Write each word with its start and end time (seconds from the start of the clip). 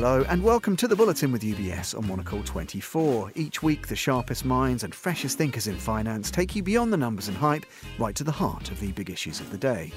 Hello 0.00 0.24
and 0.28 0.44
welcome 0.44 0.76
to 0.76 0.86
the 0.86 0.94
Bulletin 0.94 1.32
with 1.32 1.42
UBS 1.42 1.98
on 1.98 2.06
Monocle 2.06 2.40
24. 2.44 3.32
Each 3.34 3.64
week, 3.64 3.88
the 3.88 3.96
sharpest 3.96 4.44
minds 4.44 4.84
and 4.84 4.94
freshest 4.94 5.36
thinkers 5.36 5.66
in 5.66 5.74
finance 5.74 6.30
take 6.30 6.54
you 6.54 6.62
beyond 6.62 6.92
the 6.92 6.96
numbers 6.96 7.26
and 7.26 7.36
hype, 7.36 7.66
right 7.98 8.14
to 8.14 8.22
the 8.22 8.30
heart 8.30 8.70
of 8.70 8.78
the 8.78 8.92
big 8.92 9.10
issues 9.10 9.40
of 9.40 9.50
the 9.50 9.58
day. 9.58 9.90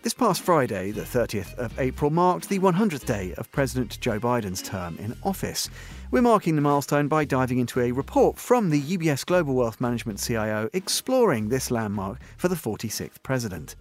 This 0.00 0.14
past 0.14 0.40
Friday, 0.40 0.90
the 0.90 1.02
30th 1.02 1.54
of 1.58 1.78
April, 1.78 2.10
marked 2.10 2.48
the 2.48 2.60
100th 2.60 3.04
day 3.04 3.34
of 3.36 3.52
President 3.52 4.00
Joe 4.00 4.18
Biden's 4.18 4.62
term 4.62 4.96
in 4.96 5.14
office. 5.22 5.68
We're 6.10 6.22
marking 6.22 6.56
the 6.56 6.62
milestone 6.62 7.08
by 7.08 7.26
diving 7.26 7.58
into 7.58 7.80
a 7.80 7.92
report 7.92 8.38
from 8.38 8.70
the 8.70 8.80
UBS 8.80 9.26
Global 9.26 9.54
Wealth 9.54 9.82
Management 9.82 10.18
CIO 10.18 10.70
exploring 10.72 11.50
this 11.50 11.70
landmark 11.70 12.20
for 12.38 12.48
the 12.48 12.54
46th 12.54 13.22
president 13.22 13.76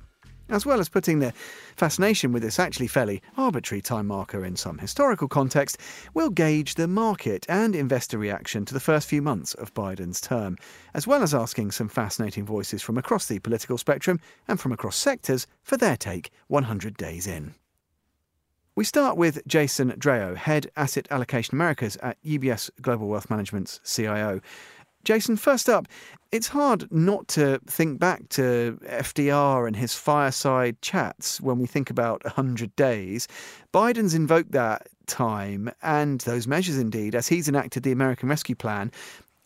as 0.50 0.66
well 0.66 0.80
as 0.80 0.90
putting 0.90 1.20
their 1.20 1.34
fascination 1.76 2.32
with 2.32 2.44
this 2.44 2.60
actually 2.60 2.88
fairly 2.88 3.22
arbitrary 3.38 3.82
time 3.82 4.08
marker 4.08 4.44
in 4.44 4.56
some 4.56 4.78
historical 4.78 5.28
context, 5.28 5.78
will 6.14 6.30
gauge 6.30 6.76
the 6.76 6.88
market 6.88 7.46
and 7.50 7.76
investor 7.76 8.18
reaction 8.18 8.66
to 8.66 8.74
the 8.74 8.80
first 8.80 9.08
few 9.08 9.22
months 9.22 9.54
of 9.56 9.74
Biden's 9.74 10.22
term, 10.22 10.58
as 10.94 11.08
well 11.08 11.24
as 11.24 11.34
asking 11.34 11.72
some 11.72 11.90
fascinating 11.90 12.46
voices 12.46 12.82
from 12.82 12.98
across 12.98 13.28
the 13.28 13.40
political 13.40 13.78
spectrum 13.78 14.20
and 14.48 14.60
from 14.60 14.72
across 14.72 14.96
sectors 14.96 15.48
for 15.64 15.78
their 15.78 15.98
take 15.98 16.32
100 16.48 16.98
days 16.98 17.28
in. 17.28 17.54
We 18.78 18.84
start 18.84 19.18
with 19.18 19.42
Jason 19.48 19.94
Draho, 19.94 20.36
Head 20.36 20.70
Asset 20.76 21.08
Allocation 21.10 21.56
Americas 21.56 21.98
at 21.98 22.22
UBS 22.24 22.70
Global 22.80 23.08
Wealth 23.08 23.28
Management's 23.28 23.80
CIO. 23.84 24.40
Jason, 25.08 25.38
first 25.38 25.70
up, 25.70 25.88
it's 26.34 26.50
hard 26.50 26.92
not 26.92 27.30
to 27.30 27.62
think 27.66 27.98
back 27.98 28.28
to 28.28 28.78
FDR 28.84 29.66
and 29.66 29.74
his 29.74 29.96
fireside 29.96 30.82
chats 30.82 31.40
when 31.40 31.60
we 31.60 31.66
think 31.66 31.90
about 31.90 32.26
100 32.26 32.76
days. 32.76 33.26
Biden's 33.74 34.14
invoked 34.14 34.52
that 34.52 34.90
time 35.06 35.72
and 35.82 36.20
those 36.22 36.46
measures 36.46 36.78
indeed 36.78 37.16
as 37.16 37.30
he's 37.30 37.48
enacted 37.48 37.84
the 37.84 37.94
American 37.94 38.28
Rescue 38.28 38.54
Plan. 38.54 38.92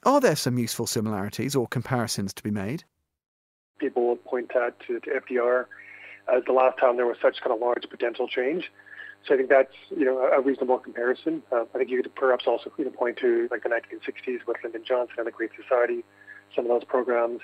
Are 0.02 0.20
there 0.20 0.36
some 0.36 0.58
useful 0.58 0.88
similarities 0.88 1.56
or 1.56 1.68
comparisons 1.68 2.34
to 2.34 2.42
be 2.42 2.50
made? 2.50 2.84
People 3.78 4.08
will 4.08 4.16
point 4.16 4.52
that 4.56 4.80
to, 4.88 5.00
to 5.02 5.10
FDR 5.12 5.66
as 6.28 6.42
uh, 6.42 6.46
the 6.48 6.54
last 6.54 6.80
time 6.80 6.98
there 6.98 7.06
was 7.06 7.18
such 7.22 7.40
kind 7.40 7.54
of 7.54 7.60
large 7.60 7.88
potential 7.88 8.28
change. 8.28 8.72
So 9.28 9.36
I 9.36 9.38
think 9.38 9.50
that's 9.50 9.74
you 9.96 10.06
know 10.06 10.20
a 10.20 10.42
reasonable 10.42 10.80
comparison. 10.80 11.44
Uh, 11.52 11.66
I 11.74 11.78
think 11.78 11.90
you 11.90 12.02
could 12.02 12.14
perhaps 12.16 12.46
also 12.48 12.72
you 12.78 12.86
know, 12.86 12.92
point 12.92 13.18
to 13.18 13.48
like 13.52 13.64
the 13.64 13.70
1960s 13.70 14.46
with 14.48 14.58
Lyndon 14.64 14.84
Johnson 14.88 15.16
and 15.20 15.28
the 15.28 15.32
Great 15.32 15.52
Society, 15.62 16.04
some 16.56 16.66
of 16.66 16.70
those 16.70 16.84
programs. 16.84 17.42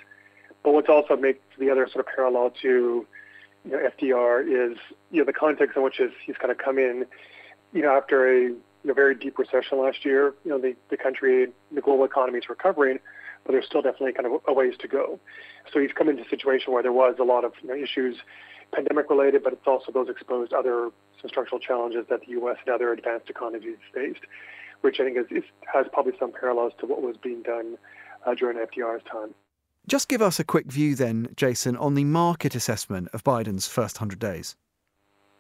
But 0.64 0.74
what's 0.74 0.90
also 0.90 1.16
makes 1.16 1.40
the 1.60 1.70
other 1.70 1.88
sort 1.88 2.06
of 2.06 2.14
parallel 2.14 2.52
to 2.62 3.06
you 3.66 3.72
know, 3.72 3.78
FDR 3.78 4.42
is 4.42 4.78
you 5.12 5.20
know 5.20 5.26
the 5.26 5.34
context 5.34 5.78
in 5.78 5.84
which 5.84 6.00
is, 6.00 6.12
he's 6.26 6.38
kind 6.38 6.52
of 6.52 6.58
come 6.58 6.78
in, 6.78 7.06
you 7.74 7.82
know, 7.82 7.96
after 7.96 8.28
a 8.28 8.50
you 8.50 8.58
know, 8.84 8.94
very 8.94 9.16
deep 9.16 9.38
recession 9.38 9.80
last 9.80 10.04
year. 10.04 10.34
You 10.44 10.52
know, 10.52 10.60
the, 10.60 10.76
the 10.90 10.98
country, 10.98 11.48
the 11.72 11.82
global 11.82 12.06
economy 12.06 12.40
is 12.40 12.50
recovering, 12.50 13.00
but 13.46 13.52
there's 13.52 13.66
still 13.66 13.82
definitely 13.82 14.14
kind 14.14 14.26
of 14.26 14.42
a 14.48 14.54
ways 14.54 14.74
to 14.80 14.88
go. 14.88 15.20
So 15.72 15.80
he's 15.80 15.92
come 15.94 16.10
into 16.10 16.24
a 16.24 16.30
situation 16.30 16.74
where 16.74 16.82
there 16.82 16.94
was 16.94 17.16
a 17.20 17.24
lot 17.24 17.46
of 17.46 17.54
you 17.62 17.70
know, 17.70 17.76
issues 17.76 18.18
pandemic 18.74 19.10
related, 19.10 19.44
but 19.44 19.54
it's 19.54 19.68
also 19.68 19.92
those 19.92 20.10
exposed 20.10 20.54
other 20.54 20.90
some 21.22 21.30
structural 21.30 21.60
challenges 21.60 22.06
that 22.10 22.22
the 22.22 22.32
U.S. 22.34 22.58
and 22.66 22.74
other 22.74 22.92
advanced 22.92 23.30
economies 23.30 23.78
faced, 23.94 24.22
which 24.82 25.00
I 25.00 25.06
think 25.06 25.18
is, 25.18 25.26
is 25.32 25.44
has 25.72 25.86
probably 25.92 26.14
some 26.20 26.32
parallels 26.32 26.74
to 26.80 26.86
what 26.86 27.02
was 27.02 27.18
being 27.18 27.42
done 27.44 27.78
uh, 28.26 28.36
during 28.36 28.58
FDR's 28.58 29.04
time. 29.10 29.34
Just 29.88 30.10
give 30.10 30.22
us 30.22 30.40
a 30.40 30.44
quick 30.44 30.66
view 30.66 30.96
then, 30.96 31.30
Jason, 31.36 31.78
on 31.78 31.94
the 31.94 32.04
market 32.04 32.56
assessment 32.56 33.08
of 33.14 33.24
Biden's 33.24 33.68
first 33.68 33.98
100 33.98 34.20
days. 34.20 34.56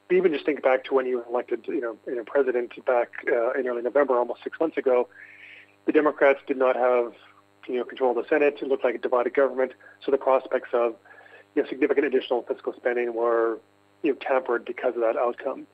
Even 0.09 0.31
just 0.31 0.45
think 0.45 0.63
back 0.63 0.85
to 0.85 0.93
when 0.93 1.05
you 1.05 1.21
elected, 1.29 1.65
you 1.67 1.81
know, 1.81 1.97
you 2.07 2.15
know 2.15 2.23
president 2.23 2.73
back 2.85 3.09
uh, 3.29 3.51
in 3.51 3.67
early 3.67 3.81
November, 3.81 4.17
almost 4.17 4.41
six 4.43 4.57
months 4.57 4.77
ago. 4.77 5.09
The 5.85 5.91
Democrats 5.91 6.39
did 6.47 6.57
not 6.57 6.77
have, 6.77 7.13
you 7.67 7.75
know, 7.75 7.83
control 7.83 8.11
of 8.11 8.23
the 8.23 8.29
Senate. 8.29 8.59
It 8.61 8.67
looked 8.69 8.85
like 8.85 8.95
a 8.95 8.99
divided 8.99 9.33
government. 9.33 9.73
So 10.05 10.11
the 10.11 10.17
prospects 10.17 10.69
of 10.71 10.95
you 11.57 11.63
know, 11.63 11.69
significant 11.69 12.05
additional 12.05 12.43
fiscal 12.43 12.71
spending 12.77 13.15
were 13.15 13.57
you 14.03 14.11
know, 14.11 14.17
tempered 14.21 14.63
because 14.63 14.93
of 14.95 15.01
that 15.01 15.17
outcome. 15.17 15.65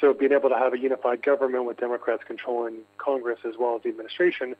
So 0.00 0.14
being 0.14 0.32
able 0.32 0.48
to 0.48 0.56
have 0.56 0.72
a 0.72 0.78
unified 0.78 1.22
government 1.22 1.66
with 1.66 1.76
Democrats 1.76 2.22
controlling 2.26 2.76
Congress 2.96 3.38
as 3.46 3.54
well 3.58 3.76
as 3.76 3.82
the 3.82 3.90
administration 3.90 4.56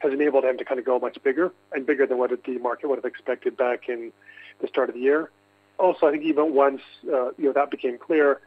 has 0.00 0.12
enabled 0.12 0.44
them 0.44 0.58
to 0.58 0.64
kind 0.64 0.80
of 0.80 0.86
go 0.86 0.98
much 0.98 1.22
bigger 1.22 1.52
and 1.72 1.86
bigger 1.86 2.06
than 2.06 2.18
what 2.18 2.30
the 2.30 2.58
market 2.58 2.88
would 2.88 2.96
have 2.96 3.04
expected 3.04 3.56
back 3.56 3.88
in 3.88 4.10
the 4.60 4.66
start 4.66 4.88
of 4.88 4.96
the 4.96 5.00
year. 5.00 5.30
Also, 5.78 6.06
I 6.08 6.10
think 6.10 6.24
even 6.24 6.54
once 6.54 6.80
uh, 7.06 7.30
you 7.38 7.44
know 7.44 7.52
that 7.52 7.70
became 7.70 7.96
clear, 7.96 8.40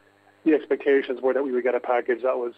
the 0.44 0.52
expectations 0.52 1.20
were 1.22 1.32
that 1.32 1.44
we 1.44 1.52
would 1.52 1.64
get 1.64 1.74
a 1.74 1.80
package 1.80 2.22
that 2.22 2.36
was 2.36 2.52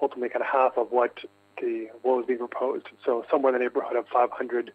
ultimately 0.00 0.30
kind 0.30 0.42
of 0.42 0.48
half 0.48 0.78
of 0.78 0.92
what 0.92 1.18
the 1.60 1.88
what 2.02 2.16
was 2.16 2.26
being 2.26 2.38
proposed. 2.38 2.86
So 3.04 3.26
somewhere 3.30 3.54
in 3.54 3.58
the 3.60 3.64
neighborhood 3.64 3.96
of 3.96 4.06
500 4.08 4.72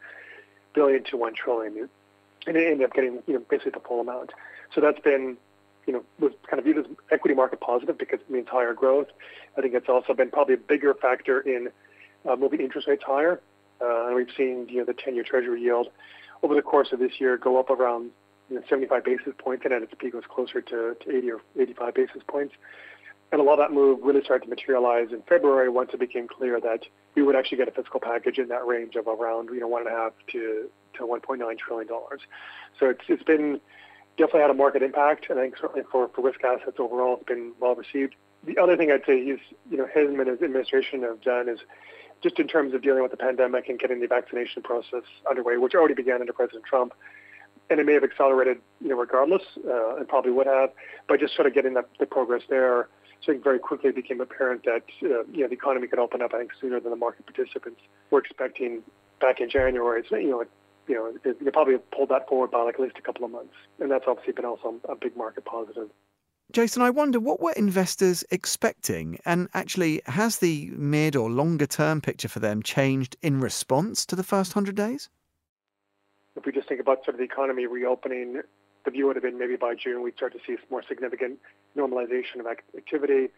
billion 0.74 1.04
to 1.06 1.18
1 1.18 1.34
trillion 1.34 1.90
and 2.48 2.58
it 2.58 2.72
ended 2.72 2.86
up 2.86 2.94
getting 2.94 3.22
you 3.28 3.34
know 3.36 3.42
basically 3.50 3.72
the 3.72 3.80
full 3.80 4.02
amount. 4.02 4.32
So 4.74 4.82
that's 4.82 5.00
been 5.00 5.38
you 5.86 5.94
know 5.94 6.04
was 6.20 6.34
kind 6.50 6.60
of 6.60 6.66
viewed 6.66 6.78
as 6.78 6.86
equity 7.12 7.36
market 7.36 7.60
positive 7.60 7.98
because 7.98 8.20
it 8.20 8.30
means 8.30 8.48
higher 8.50 8.74
growth. 8.74 9.08
I 9.58 9.62
think 9.62 9.74
it's 9.74 9.90
also 9.90 10.14
been 10.14 10.30
probably 10.30 10.56
a 10.56 10.58
bigger 10.58 10.94
factor 10.94 11.42
in 11.42 11.70
uh, 12.30 12.36
moving 12.36 12.62
interest 12.62 12.88
rates 12.88 13.04
higher, 13.06 13.42
uh, 13.82 14.08
and 14.08 14.16
we've 14.16 14.32
seen 14.36 14.68
you 14.70 14.80
know 14.80 14.86
the 14.86 14.94
10-year 14.94 15.24
Treasury 15.24 15.62
yield 15.62 15.88
over 16.44 16.56
the 16.56 16.62
course 16.62 16.92
of 16.92 17.00
this 17.00 17.20
year 17.20 17.38
go 17.38 17.60
up 17.60 17.70
around 17.70 18.12
you 18.50 18.58
know, 18.58 18.64
75 18.70 19.04
basis 19.04 19.34
points, 19.38 19.64
and 19.66 19.74
at 19.74 19.82
its 19.82 19.94
peak 19.98 20.14
was 20.14 20.26
closer 20.30 20.62
to, 20.62 20.96
to 21.00 21.18
80 21.18 21.32
or 21.32 21.42
85 21.58 21.94
basis 21.94 22.22
points. 22.28 22.54
And 23.32 23.40
a 23.40 23.44
lot 23.44 23.54
of 23.54 23.60
that 23.60 23.74
move 23.74 24.00
really 24.04 24.22
started 24.24 24.46
to 24.46 24.50
materialize 24.50 25.08
in 25.12 25.22
February 25.22 25.70
once 25.70 25.92
it 25.94 26.00
became 26.02 26.28
clear 26.28 26.60
that 26.60 26.82
we 27.16 27.24
would 27.24 27.36
actually 27.36 27.60
get 27.60 27.70
a 27.70 27.72
fiscal 27.72 28.00
package 28.02 28.38
in 28.40 28.50
that 28.50 28.68
range 28.68 28.96
of 28.96 29.08
around 29.08 29.50
you 29.54 29.62
know 29.62 29.68
one 29.68 29.88
and 29.88 29.96
a 29.96 29.98
half 29.98 30.12
to 30.34 30.70
to 30.96 31.04
1.9 31.04 31.58
trillion 31.58 31.88
dollars. 31.88 32.22
So 32.80 32.90
it's 32.90 33.02
it's 33.08 33.24
been 33.24 33.60
definitely 34.18 34.42
had 34.42 34.50
a 34.50 34.56
market 34.56 34.84
impact, 34.84 35.30
and 35.30 35.40
I 35.40 35.44
think 35.44 35.58
certainly 35.58 35.84
for, 35.92 36.10
for 36.10 36.22
risk 36.22 36.44
assets 36.44 36.78
overall, 36.80 37.18
it's 37.18 37.26
been 37.26 37.54
well 37.60 37.76
received. 37.76 38.16
The 38.44 38.58
other 38.58 38.76
thing 38.76 38.92
I'd 38.92 39.06
say 39.06 39.24
he's 39.24 39.40
you 39.70 39.78
know 39.78 39.88
him 39.88 40.20
and 40.20 40.30
his 40.30 40.42
administration 40.42 41.04
have 41.04 41.22
done 41.22 41.50
is 41.50 41.60
just 42.22 42.40
in 42.40 42.48
terms 42.48 42.74
of 42.74 42.82
dealing 42.82 43.02
with 43.02 43.12
the 43.12 43.18
pandemic 43.18 43.68
and 43.68 43.80
getting 43.80 44.00
the 44.00 44.08
vaccination 44.08 44.62
process 44.62 45.04
underway, 45.30 45.58
which 45.58 45.74
already 45.74 45.96
began 45.96 46.22
under 46.22 46.34
President 46.34 46.64
Trump, 46.66 46.94
and 47.70 47.80
it 47.80 47.86
may 47.86 47.94
have 47.94 48.04
accelerated, 48.04 48.58
you 48.80 48.90
know, 48.90 48.96
regardless, 48.98 49.42
uh, 49.68 49.96
and 49.96 50.08
probably 50.08 50.32
would 50.32 50.48
have, 50.48 50.70
but 51.08 51.20
just 51.20 51.36
sort 51.36 51.48
of 51.48 51.54
getting 51.54 51.74
the, 51.74 51.84
the 52.00 52.06
progress 52.06 52.44
there. 52.50 52.90
So 53.22 53.32
I 53.32 53.36
think 53.36 53.44
very 53.44 53.60
quickly 53.60 53.90
it 53.90 53.96
became 53.96 54.20
apparent 54.20 54.66
that 54.66 54.84
uh, 55.04 55.24
you 55.32 55.42
know 55.42 55.48
the 55.48 55.54
economy 55.54 55.88
could 55.88 56.00
open 56.00 56.22
up, 56.22 56.34
I 56.34 56.40
think, 56.40 56.52
sooner 56.60 56.80
than 56.80 56.92
the 56.92 56.98
market 56.98 57.26
participants 57.26 57.82
were 58.10 58.20
expecting 58.20 58.82
back 59.20 59.40
in 59.40 59.50
January. 59.50 60.04
So 60.10 60.16
you 60.16 60.30
know, 60.30 60.44
you 60.92 60.98
know, 60.98 61.14
it, 61.24 61.38
you 61.40 61.52
probably 61.52 61.78
pulled 61.96 62.10
that 62.10 62.28
forward 62.28 62.52
by 62.52 62.64
like 62.64 62.76
at 62.76 62.82
least 62.82 62.98
a 62.98 63.02
couple 63.02 63.24
of 63.24 63.32
months, 63.32 63.54
and 63.80 63.90
that's 63.90 64.04
obviously 64.08 64.34
been 64.34 64.44
also 64.44 64.76
a 64.90 64.96
big 64.96 65.16
market 65.16 65.46
positive. 65.46 65.90
Jason, 66.52 66.82
I 66.82 66.90
wonder 66.90 67.18
what 67.18 67.40
were 67.40 67.54
investors 67.54 68.26
expecting, 68.30 69.18
and 69.26 69.48
actually, 69.54 70.02
has 70.08 70.40
the 70.40 70.70
mid 70.72 71.16
or 71.16 71.30
longer 71.30 71.66
term 71.66 72.02
picture 72.02 72.28
for 72.28 72.40
them 72.40 72.62
changed 72.62 73.16
in 73.22 73.40
response 73.40 74.06
to 74.08 74.18
the 74.18 74.24
first 74.24 74.52
hundred 74.52 74.76
days? 74.76 75.10
If 76.36 76.46
we 76.46 76.52
just 76.52 76.68
think 76.68 76.82
about 76.82 77.06
sort 77.06 77.16
of 77.16 77.20
the 77.20 77.24
economy 77.24 77.68
reopening, 77.68 78.42
the 78.84 78.92
view 78.92 79.08
would 79.08 79.16
have 79.16 79.24
been 79.24 79.40
maybe 79.40 79.56
by 79.56 79.76
June 79.76 80.02
we'd 80.02 80.18
start 80.18 80.34
to 80.34 80.40
see 80.46 80.62
more 80.70 80.84
significant 80.86 81.40
normalization 81.78 82.42
of 82.42 82.48
activity. 82.48 83.30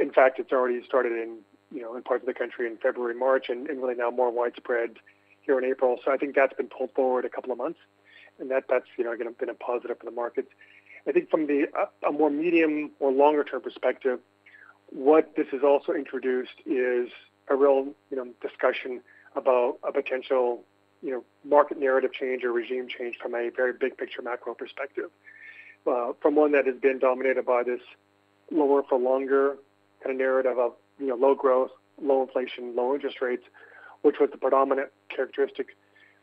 In 0.00 0.10
fact, 0.10 0.40
it's 0.40 0.50
already 0.50 0.84
started 0.84 1.12
in 1.12 1.38
you 1.70 1.80
know 1.80 1.94
in 1.94 2.02
parts 2.02 2.22
of 2.22 2.26
the 2.26 2.34
country 2.34 2.66
in 2.66 2.76
February, 2.76 3.14
March, 3.14 3.48
and, 3.48 3.68
and 3.68 3.80
really 3.80 3.94
now 3.94 4.10
more 4.10 4.32
widespread 4.32 4.96
here 5.48 5.58
in 5.58 5.64
April. 5.64 5.98
So 6.04 6.12
I 6.12 6.16
think 6.16 6.36
that's 6.36 6.54
been 6.54 6.68
pulled 6.68 6.92
forward 6.92 7.24
a 7.24 7.28
couple 7.28 7.50
of 7.50 7.58
months, 7.58 7.80
and 8.38 8.50
that 8.50 8.64
that's 8.68 8.86
you 8.96 9.04
know 9.04 9.16
been 9.16 9.48
a 9.48 9.54
positive 9.54 9.98
for 9.98 10.04
the 10.04 10.12
markets. 10.14 10.48
I 11.08 11.12
think 11.12 11.30
from 11.30 11.46
the 11.46 11.66
a 12.06 12.12
more 12.12 12.30
medium 12.30 12.92
or 13.00 13.10
longer 13.10 13.42
term 13.42 13.62
perspective, 13.62 14.20
what 14.90 15.34
this 15.36 15.46
has 15.50 15.62
also 15.64 15.92
introduced 15.92 16.52
is 16.66 17.08
a 17.48 17.56
real 17.56 17.88
you 18.10 18.16
know 18.16 18.28
discussion 18.42 19.00
about 19.34 19.78
a 19.82 19.90
potential 19.90 20.62
you 21.02 21.10
know 21.10 21.24
market 21.44 21.80
narrative 21.80 22.12
change 22.12 22.44
or 22.44 22.52
regime 22.52 22.86
change 22.86 23.16
from 23.20 23.34
a 23.34 23.50
very 23.56 23.72
big 23.72 23.96
picture 23.96 24.20
macro 24.20 24.54
perspective, 24.54 25.10
uh, 25.86 26.12
from 26.20 26.34
one 26.34 26.52
that 26.52 26.66
has 26.66 26.76
been 26.76 26.98
dominated 26.98 27.46
by 27.46 27.62
this 27.62 27.80
lower 28.50 28.82
for 28.82 28.98
longer 28.98 29.56
kind 30.02 30.12
of 30.12 30.18
narrative 30.18 30.58
of 30.58 30.72
you 30.98 31.06
know 31.06 31.16
low 31.16 31.34
growth, 31.34 31.70
low 32.02 32.20
inflation, 32.22 32.76
low 32.76 32.94
interest 32.94 33.22
rates, 33.22 33.44
which 34.08 34.18
was 34.18 34.30
the 34.30 34.38
predominant 34.38 34.88
characteristic 35.14 35.76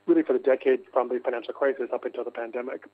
really 0.08 0.24
for 0.24 0.34
the 0.34 0.40
decade 0.40 0.80
from 0.92 1.08
the 1.08 1.20
financial 1.20 1.54
crisis 1.54 1.88
up 1.94 2.04
until 2.04 2.24
the 2.24 2.32
pandemic. 2.32 2.88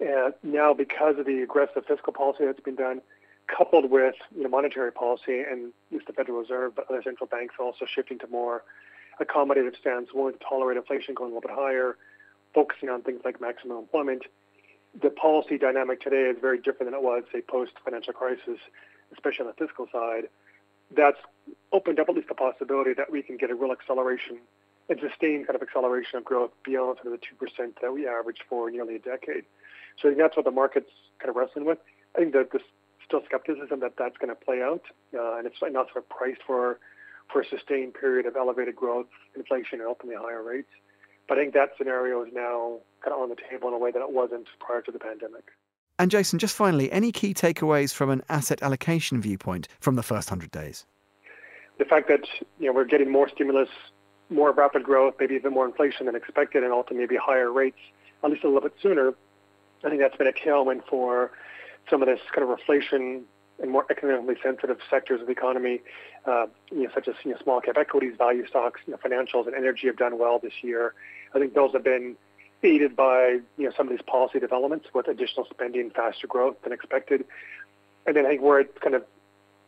And 0.00 0.32
now, 0.42 0.72
because 0.72 1.18
of 1.18 1.26
the 1.26 1.42
aggressive 1.42 1.84
fiscal 1.86 2.14
policy 2.14 2.46
that's 2.46 2.60
been 2.60 2.74
done, 2.74 3.02
coupled 3.54 3.90
with 3.90 4.14
you 4.34 4.44
know, 4.44 4.48
monetary 4.48 4.92
policy 4.92 5.40
and 5.40 5.74
at 5.94 6.06
the 6.06 6.14
Federal 6.14 6.40
Reserve, 6.40 6.74
but 6.74 6.86
other 6.88 7.02
central 7.02 7.26
banks 7.26 7.56
also 7.60 7.84
shifting 7.84 8.18
to 8.20 8.26
more 8.28 8.62
accommodative 9.20 9.76
stance, 9.78 10.08
willing 10.14 10.32
to 10.32 10.38
tolerate 10.38 10.78
inflation 10.78 11.12
going 11.12 11.30
a 11.32 11.34
little 11.34 11.46
bit 11.46 11.54
higher, 11.54 11.98
focusing 12.54 12.88
on 12.88 13.02
things 13.02 13.20
like 13.26 13.42
maximum 13.42 13.76
employment. 13.76 14.22
The 15.02 15.10
policy 15.10 15.58
dynamic 15.58 16.00
today 16.00 16.30
is 16.30 16.38
very 16.40 16.56
different 16.56 16.90
than 16.90 16.94
it 16.94 17.02
was, 17.02 17.24
say, 17.30 17.42
post-financial 17.42 18.14
crisis, 18.14 18.58
especially 19.12 19.44
on 19.44 19.52
the 19.54 19.66
fiscal 19.66 19.86
side 19.92 20.28
that's 20.94 21.18
opened 21.72 22.00
up 22.00 22.08
at 22.08 22.14
least 22.14 22.28
the 22.28 22.34
possibility 22.34 22.94
that 22.94 23.10
we 23.10 23.22
can 23.22 23.36
get 23.36 23.50
a 23.50 23.54
real 23.54 23.72
acceleration 23.72 24.38
and 24.88 24.98
sustained 25.00 25.46
kind 25.46 25.54
of 25.54 25.62
acceleration 25.62 26.16
of 26.18 26.24
growth 26.24 26.50
beyond 26.64 26.98
sort 27.02 27.12
of 27.12 27.20
the 27.20 27.46
2% 27.46 27.72
that 27.82 27.92
we 27.92 28.06
averaged 28.06 28.42
for 28.48 28.70
nearly 28.70 28.96
a 28.96 28.98
decade. 28.98 29.44
So 30.00 30.08
I 30.08 30.12
think 30.12 30.18
that's 30.18 30.36
what 30.36 30.44
the 30.44 30.50
market's 30.50 30.90
kind 31.18 31.28
of 31.28 31.36
wrestling 31.36 31.66
with. 31.66 31.78
I 32.16 32.20
think 32.20 32.32
that 32.32 32.48
there's 32.52 32.64
still 33.04 33.20
skepticism 33.24 33.80
that 33.80 33.94
that's 33.98 34.16
going 34.16 34.30
to 34.30 34.34
play 34.34 34.62
out, 34.62 34.82
uh, 35.14 35.36
and 35.36 35.46
it's 35.46 35.56
not 35.60 35.88
sort 35.92 35.98
of 35.98 36.08
priced 36.08 36.42
for 36.46 36.78
for 37.30 37.42
a 37.42 37.46
sustained 37.46 37.92
period 37.92 38.24
of 38.24 38.36
elevated 38.36 38.74
growth, 38.74 39.08
inflation, 39.36 39.80
and 39.80 39.88
ultimately 39.88 40.16
higher 40.18 40.42
rates. 40.42 40.70
But 41.28 41.36
I 41.36 41.42
think 41.42 41.52
that 41.52 41.72
scenario 41.76 42.24
is 42.24 42.32
now 42.32 42.78
kind 43.04 43.14
of 43.14 43.20
on 43.20 43.28
the 43.28 43.36
table 43.36 43.68
in 43.68 43.74
a 43.74 43.78
way 43.78 43.90
that 43.90 44.00
it 44.00 44.10
wasn't 44.10 44.46
prior 44.60 44.80
to 44.80 44.90
the 44.90 44.98
pandemic. 44.98 45.44
And 45.98 46.10
Jason, 46.10 46.38
just 46.38 46.56
finally, 46.56 46.90
any 46.90 47.12
key 47.12 47.34
takeaways 47.34 47.92
from 47.92 48.08
an 48.08 48.22
asset 48.30 48.62
allocation 48.62 49.20
viewpoint 49.20 49.68
from 49.78 49.96
the 49.96 50.02
first 50.02 50.30
100 50.30 50.50
days? 50.50 50.86
The 51.78 51.84
fact 51.84 52.08
that 52.08 52.26
you 52.58 52.66
know 52.66 52.72
we're 52.72 52.84
getting 52.84 53.10
more 53.10 53.28
stimulus, 53.28 53.68
more 54.30 54.52
rapid 54.52 54.82
growth, 54.82 55.14
maybe 55.18 55.34
even 55.34 55.52
more 55.52 55.66
inflation 55.66 56.06
than 56.06 56.16
expected, 56.16 56.64
and 56.64 56.72
ultimately 56.72 57.06
maybe 57.06 57.16
higher 57.16 57.52
rates, 57.52 57.78
at 58.22 58.30
least 58.30 58.44
a 58.44 58.48
little 58.48 58.62
bit 58.62 58.74
sooner. 58.82 59.14
I 59.84 59.88
think 59.88 60.00
that's 60.00 60.16
been 60.16 60.26
a 60.26 60.32
tailwind 60.32 60.82
for 60.88 61.30
some 61.88 62.02
of 62.02 62.08
this 62.08 62.20
kind 62.34 62.48
of 62.48 62.58
reflation 62.58 63.22
and 63.60 63.70
more 63.70 63.86
economically 63.90 64.36
sensitive 64.42 64.78
sectors 64.88 65.20
of 65.20 65.26
the 65.26 65.32
economy, 65.32 65.80
uh, 66.26 66.46
you 66.70 66.84
know, 66.84 66.90
such 66.94 67.08
as 67.08 67.14
you 67.24 67.32
know, 67.32 67.38
small 67.42 67.60
cap 67.60 67.76
equities, 67.76 68.14
value 68.16 68.46
stocks, 68.46 68.80
you 68.86 68.92
know, 68.92 68.98
financials, 68.98 69.46
and 69.46 69.54
energy 69.54 69.86
have 69.86 69.96
done 69.96 70.18
well 70.18 70.38
this 70.38 70.52
year. 70.62 70.94
I 71.34 71.38
think 71.38 71.54
those 71.54 71.72
have 71.72 71.84
been 71.84 72.16
aided 72.62 72.96
by 72.96 73.38
you 73.56 73.64
know 73.64 73.72
some 73.76 73.86
of 73.86 73.90
these 73.90 74.02
policy 74.02 74.40
developments 74.40 74.86
with 74.92 75.08
additional 75.08 75.46
spending, 75.50 75.90
faster 75.90 76.26
growth 76.26 76.56
than 76.62 76.72
expected. 76.72 77.24
And 78.06 78.16
then 78.16 78.26
I 78.26 78.30
think 78.30 78.42
where 78.42 78.60
it's 78.60 78.78
kind 78.78 78.94
of 78.94 79.04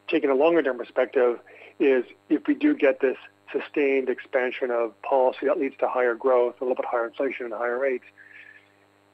taking 0.09 0.31
a 0.31 0.35
longer 0.35 0.63
term 0.63 0.79
perspective 0.79 1.39
is 1.81 2.05
if 2.29 2.47
we 2.47 2.55
do 2.55 2.75
get 2.75 3.01
this 3.01 3.17
sustained 3.53 4.09
expansion 4.09 4.71
of 4.71 5.01
policy 5.03 5.47
that 5.47 5.59
leads 5.59 5.77
to 5.79 5.89
higher 5.89 6.15
growth, 6.15 6.55
a 6.61 6.65
little 6.65 6.77
bit 6.77 6.85
higher 6.85 7.07
inflation 7.07 7.47
and 7.47 7.55
higher 7.55 7.79
rates, 7.79 8.05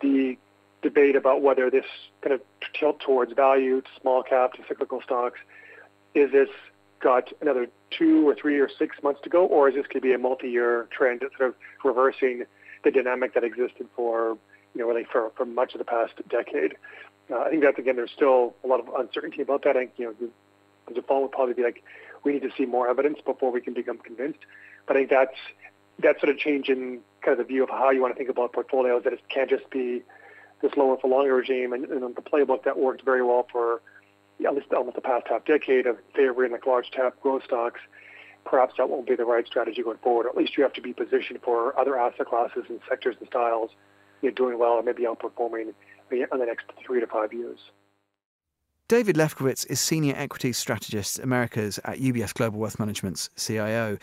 the 0.00 0.36
debate 0.82 1.16
about 1.16 1.42
whether 1.42 1.70
this 1.70 1.86
kind 2.22 2.34
of 2.34 2.40
tilt 2.78 3.00
towards 3.00 3.32
value, 3.32 3.80
to 3.80 3.88
small 4.00 4.22
cap, 4.22 4.52
to 4.54 4.62
cyclical 4.68 5.00
stocks, 5.02 5.38
is 6.14 6.30
this 6.32 6.48
got 7.00 7.32
another 7.40 7.66
two 7.90 8.26
or 8.28 8.34
three 8.34 8.58
or 8.58 8.68
six 8.78 8.96
months 9.02 9.20
to 9.22 9.28
go, 9.28 9.46
or 9.46 9.68
is 9.68 9.74
this 9.74 9.86
going 9.86 10.00
to 10.00 10.00
be 10.00 10.12
a 10.12 10.18
multi-year 10.18 10.88
trend 10.90 11.20
that's 11.20 11.36
sort 11.36 11.50
of 11.50 11.54
reversing 11.84 12.44
the 12.84 12.90
dynamic 12.90 13.34
that 13.34 13.44
existed 13.44 13.86
for, 13.94 14.36
you 14.74 14.80
know, 14.80 14.88
really 14.88 15.04
for, 15.04 15.30
for 15.36 15.44
much 15.44 15.74
of 15.74 15.78
the 15.78 15.84
past 15.84 16.14
decade? 16.28 16.76
Uh, 17.30 17.40
I 17.40 17.50
think 17.50 17.62
that, 17.62 17.78
again, 17.78 17.96
there's 17.96 18.10
still 18.10 18.54
a 18.64 18.66
lot 18.66 18.80
of 18.80 18.88
uncertainty 18.98 19.42
about 19.42 19.64
that. 19.64 19.76
I 19.76 19.80
think, 19.80 19.92
you 19.96 20.06
know, 20.06 20.14
the, 20.20 20.30
the 20.88 20.94
default 20.94 21.22
would 21.22 21.32
probably 21.32 21.54
be 21.54 21.62
like, 21.62 21.82
we 22.26 22.32
need 22.34 22.43
to 22.43 22.50
see 22.58 22.67
more 22.67 22.88
evidence 22.88 23.19
before 23.25 23.50
we 23.50 23.61
can 23.61 23.73
become 23.73 23.99
convinced. 23.99 24.40
But 24.87 24.96
I 24.96 25.00
think 25.00 25.11
that's, 25.11 25.37
that 26.00 26.20
sort 26.20 26.31
of 26.31 26.38
change 26.38 26.69
in 26.69 27.00
kind 27.23 27.32
of 27.32 27.38
the 27.38 27.44
view 27.44 27.62
of 27.62 27.70
how 27.70 27.90
you 27.90 28.02
want 28.02 28.14
to 28.14 28.19
think 28.19 28.28
about 28.28 28.52
portfolios, 28.52 29.05
that 29.05 29.12
it 29.12 29.20
can't 29.28 29.49
just 29.49 29.70
be 29.70 30.02
this 30.61 30.73
lower 30.76 30.99
for 30.99 31.08
longer 31.08 31.34
regime 31.34 31.73
and, 31.73 31.84
and 31.87 32.14
the 32.14 32.23
playbook 32.23 32.64
that 32.64 32.78
worked 32.78 33.05
very 33.05 33.23
well 33.23 33.46
for 33.50 33.81
at 34.44 34.55
least 34.55 34.73
almost 34.73 34.96
the 34.96 35.00
past 35.00 35.26
half 35.28 35.44
decade 35.46 35.87
of 35.87 35.96
favoring 36.14 36.52
like 36.52 36.67
large 36.67 36.90
cap 36.90 37.14
growth 37.23 37.43
stocks, 37.44 37.81
perhaps 38.44 38.75
that 38.76 38.90
won't 38.90 39.06
be 39.06 39.17
the 39.17 39.25
right 39.25 39.46
strategy 39.46 39.82
going 39.82 39.96
forward. 39.99 40.26
Or 40.26 40.31
at 40.31 40.37
least 40.37 40.56
you 40.56 40.62
have 40.62 40.75
to 40.75 40.82
be 40.82 40.93
positioned 40.93 41.40
for 41.43 41.78
other 41.78 41.99
asset 41.99 42.26
classes 42.26 42.64
and 42.69 42.81
sectors 42.88 43.17
and 43.19 43.28
styles 43.28 43.70
you 44.20 44.31
doing 44.31 44.58
well 44.58 44.76
and 44.76 44.84
maybe 44.84 45.05
outperforming 45.05 45.73
in 46.11 46.26
the 46.31 46.46
next 46.46 46.67
three 46.84 47.00
to 47.00 47.06
five 47.06 47.32
years. 47.32 47.58
David 48.88 49.17
Lefkowitz 49.17 49.67
is 49.69 49.81
Senior 49.81 50.15
Equities 50.17 50.56
Strategist 50.56 51.19
Americas 51.19 51.81
at 51.85 51.99
UBS 51.99 52.33
Global 52.33 52.61
Wealth 52.61 52.79
Management's 52.79 53.31
CIO. 53.37 53.99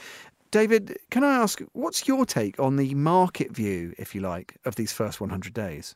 David, 0.51 0.97
can 1.09 1.23
I 1.23 1.35
ask, 1.35 1.61
what's 1.71 2.07
your 2.07 2.25
take 2.25 2.59
on 2.59 2.75
the 2.75 2.93
market 2.93 3.51
view, 3.51 3.93
if 3.97 4.13
you 4.13 4.21
like, 4.21 4.57
of 4.65 4.75
these 4.75 4.91
first 4.91 5.21
100 5.21 5.53
days? 5.53 5.95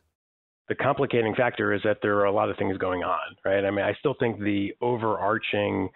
the 0.68 0.74
complicating 0.74 1.34
factor 1.34 1.72
is 1.72 1.80
that 1.82 1.98
there 2.02 2.18
are 2.18 2.26
a 2.26 2.32
lot 2.32 2.50
of 2.50 2.56
things 2.56 2.76
going 2.76 3.02
on, 3.02 3.36
right? 3.44 3.64
I 3.64 3.70
mean, 3.70 3.84
I 3.84 3.94
still 3.98 4.14
think 4.20 4.38
the 4.38 4.74
overarching 4.80 5.88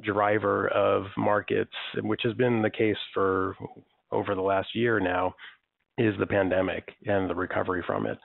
driver 0.00 0.68
of 0.68 1.06
markets, 1.16 1.72
which 2.02 2.20
has 2.22 2.32
been 2.34 2.62
the 2.62 2.70
case 2.70 2.96
for 3.12 3.56
over 4.12 4.34
the 4.34 4.40
last 4.40 4.74
year 4.74 5.00
now, 5.00 5.34
is 5.98 6.14
the 6.18 6.26
pandemic 6.26 6.88
and 7.06 7.28
the 7.28 7.34
recovery 7.34 7.82
from 7.86 8.06
it. 8.06 8.18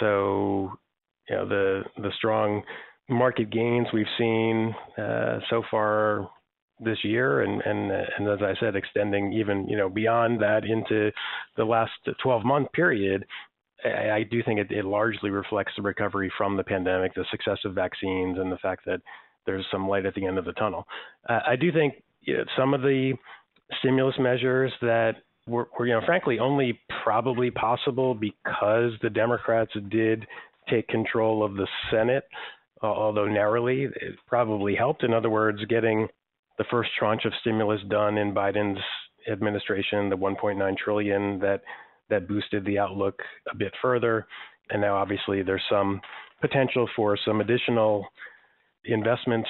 So, 0.00 0.72
you 1.28 1.36
know, 1.36 1.48
the 1.48 1.82
the 1.96 2.12
strong 2.18 2.62
market 3.08 3.50
gains 3.50 3.86
we've 3.92 4.06
seen 4.18 4.74
uh, 4.98 5.38
so 5.50 5.62
far 5.70 6.28
this 6.80 6.98
year, 7.04 7.42
and 7.42 7.60
and 7.62 7.90
and 7.90 8.28
as 8.28 8.40
I 8.42 8.54
said, 8.60 8.76
extending 8.76 9.32
even 9.32 9.68
you 9.68 9.76
know 9.76 9.88
beyond 9.88 10.40
that 10.42 10.64
into 10.64 11.10
the 11.56 11.64
last 11.64 11.92
12 12.22 12.44
month 12.44 12.72
period, 12.72 13.24
I, 13.84 14.10
I 14.10 14.22
do 14.28 14.42
think 14.42 14.60
it, 14.60 14.70
it 14.70 14.84
largely 14.84 15.30
reflects 15.30 15.72
the 15.76 15.82
recovery 15.82 16.32
from 16.36 16.56
the 16.56 16.64
pandemic, 16.64 17.14
the 17.14 17.24
success 17.30 17.58
of 17.64 17.74
vaccines, 17.74 18.38
and 18.38 18.50
the 18.50 18.58
fact 18.58 18.84
that 18.86 19.00
there's 19.46 19.66
some 19.70 19.88
light 19.88 20.06
at 20.06 20.14
the 20.14 20.26
end 20.26 20.38
of 20.38 20.44
the 20.44 20.52
tunnel. 20.52 20.86
Uh, 21.28 21.40
I 21.46 21.56
do 21.56 21.72
think 21.72 21.94
you 22.22 22.38
know, 22.38 22.44
some 22.56 22.74
of 22.74 22.82
the 22.82 23.14
stimulus 23.80 24.14
measures 24.18 24.72
that 24.80 25.16
were, 25.46 25.68
were, 25.78 25.86
you 25.86 25.92
know, 25.92 26.02
frankly, 26.06 26.38
only 26.38 26.78
probably 27.02 27.50
possible 27.50 28.14
because 28.14 28.92
the 29.02 29.10
Democrats 29.10 29.72
did 29.90 30.26
take 30.70 30.86
control 30.88 31.44
of 31.44 31.54
the 31.54 31.66
Senate, 31.90 32.24
although 32.82 33.28
narrowly, 33.28 33.84
it 33.84 34.16
probably 34.26 34.74
helped. 34.74 35.04
In 35.04 35.12
other 35.12 35.30
words, 35.30 35.64
getting 35.68 36.08
the 36.58 36.64
first 36.70 36.90
tranche 36.98 37.24
of 37.24 37.32
stimulus 37.40 37.80
done 37.88 38.18
in 38.18 38.34
Biden's 38.34 38.80
administration, 39.30 40.08
the 40.10 40.16
1.9 40.16 40.76
trillion 40.76 41.38
that 41.40 41.62
that 42.10 42.28
boosted 42.28 42.64
the 42.64 42.78
outlook 42.78 43.18
a 43.50 43.56
bit 43.56 43.72
further. 43.80 44.26
And 44.70 44.82
now, 44.82 44.96
obviously, 44.96 45.42
there's 45.42 45.62
some 45.70 46.00
potential 46.40 46.88
for 46.94 47.16
some 47.24 47.40
additional 47.40 48.06
investments 48.84 49.48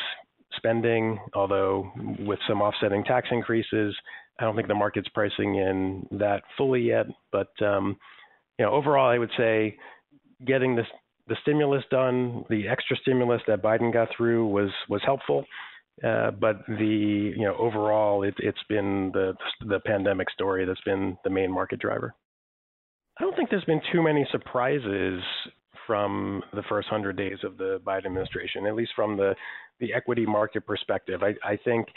spending, 0.57 1.19
although 1.35 1.91
with 2.21 2.39
some 2.47 2.61
offsetting 2.61 3.05
tax 3.05 3.29
increases. 3.31 3.97
I 4.39 4.45
don't 4.45 4.55
think 4.55 4.69
the 4.69 4.75
market's 4.75 5.09
pricing 5.09 5.57
in 5.57 6.07
that 6.13 6.43
fully 6.57 6.83
yet. 6.83 7.07
But 7.31 7.51
um, 7.63 7.97
you 8.59 8.65
know, 8.65 8.73
overall, 8.73 9.11
I 9.11 9.19
would 9.19 9.31
say 9.37 9.77
getting 10.47 10.77
this 10.77 10.87
the 11.29 11.37
stimulus 11.43 11.85
done, 11.91 12.45
the 12.51 12.69
extra 12.69 12.97
stimulus 12.99 13.43
that 13.47 13.63
Biden 13.63 13.93
got 13.93 14.09
through 14.17 14.47
was 14.47 14.71
was 14.89 15.03
helpful. 15.05 15.45
Uh, 16.03 16.31
but 16.31 16.57
the 16.67 17.33
you 17.37 17.45
know 17.45 17.55
overall, 17.59 18.23
it, 18.23 18.35
it's 18.39 18.63
been 18.69 19.11
the 19.13 19.35
the 19.67 19.81
pandemic 19.81 20.31
story 20.31 20.65
that's 20.65 20.81
been 20.83 21.17
the 21.25 21.31
main 21.31 21.51
market 21.51 21.79
driver. 21.79 22.15
I 23.19 23.25
don't 23.25 23.37
think 23.37 23.51
there's 23.51 23.65
been 23.65 23.83
too 23.93 24.03
many 24.03 24.27
surprises 24.33 25.23
from 25.87 26.43
the 26.55 26.63
first 26.69 26.89
hundred 26.89 27.17
days 27.17 27.39
of 27.45 27.59
the 27.59 27.81
Biden 27.85 28.07
administration, 28.07 28.67
at 28.67 28.75
least 28.75 28.93
from 28.97 29.17
the 29.17 29.35
the 29.81 29.93
equity 29.93 30.27
market 30.27 30.67
perspective. 30.67 31.23
I, 31.23 31.35
I 31.45 31.57
think 31.65 31.89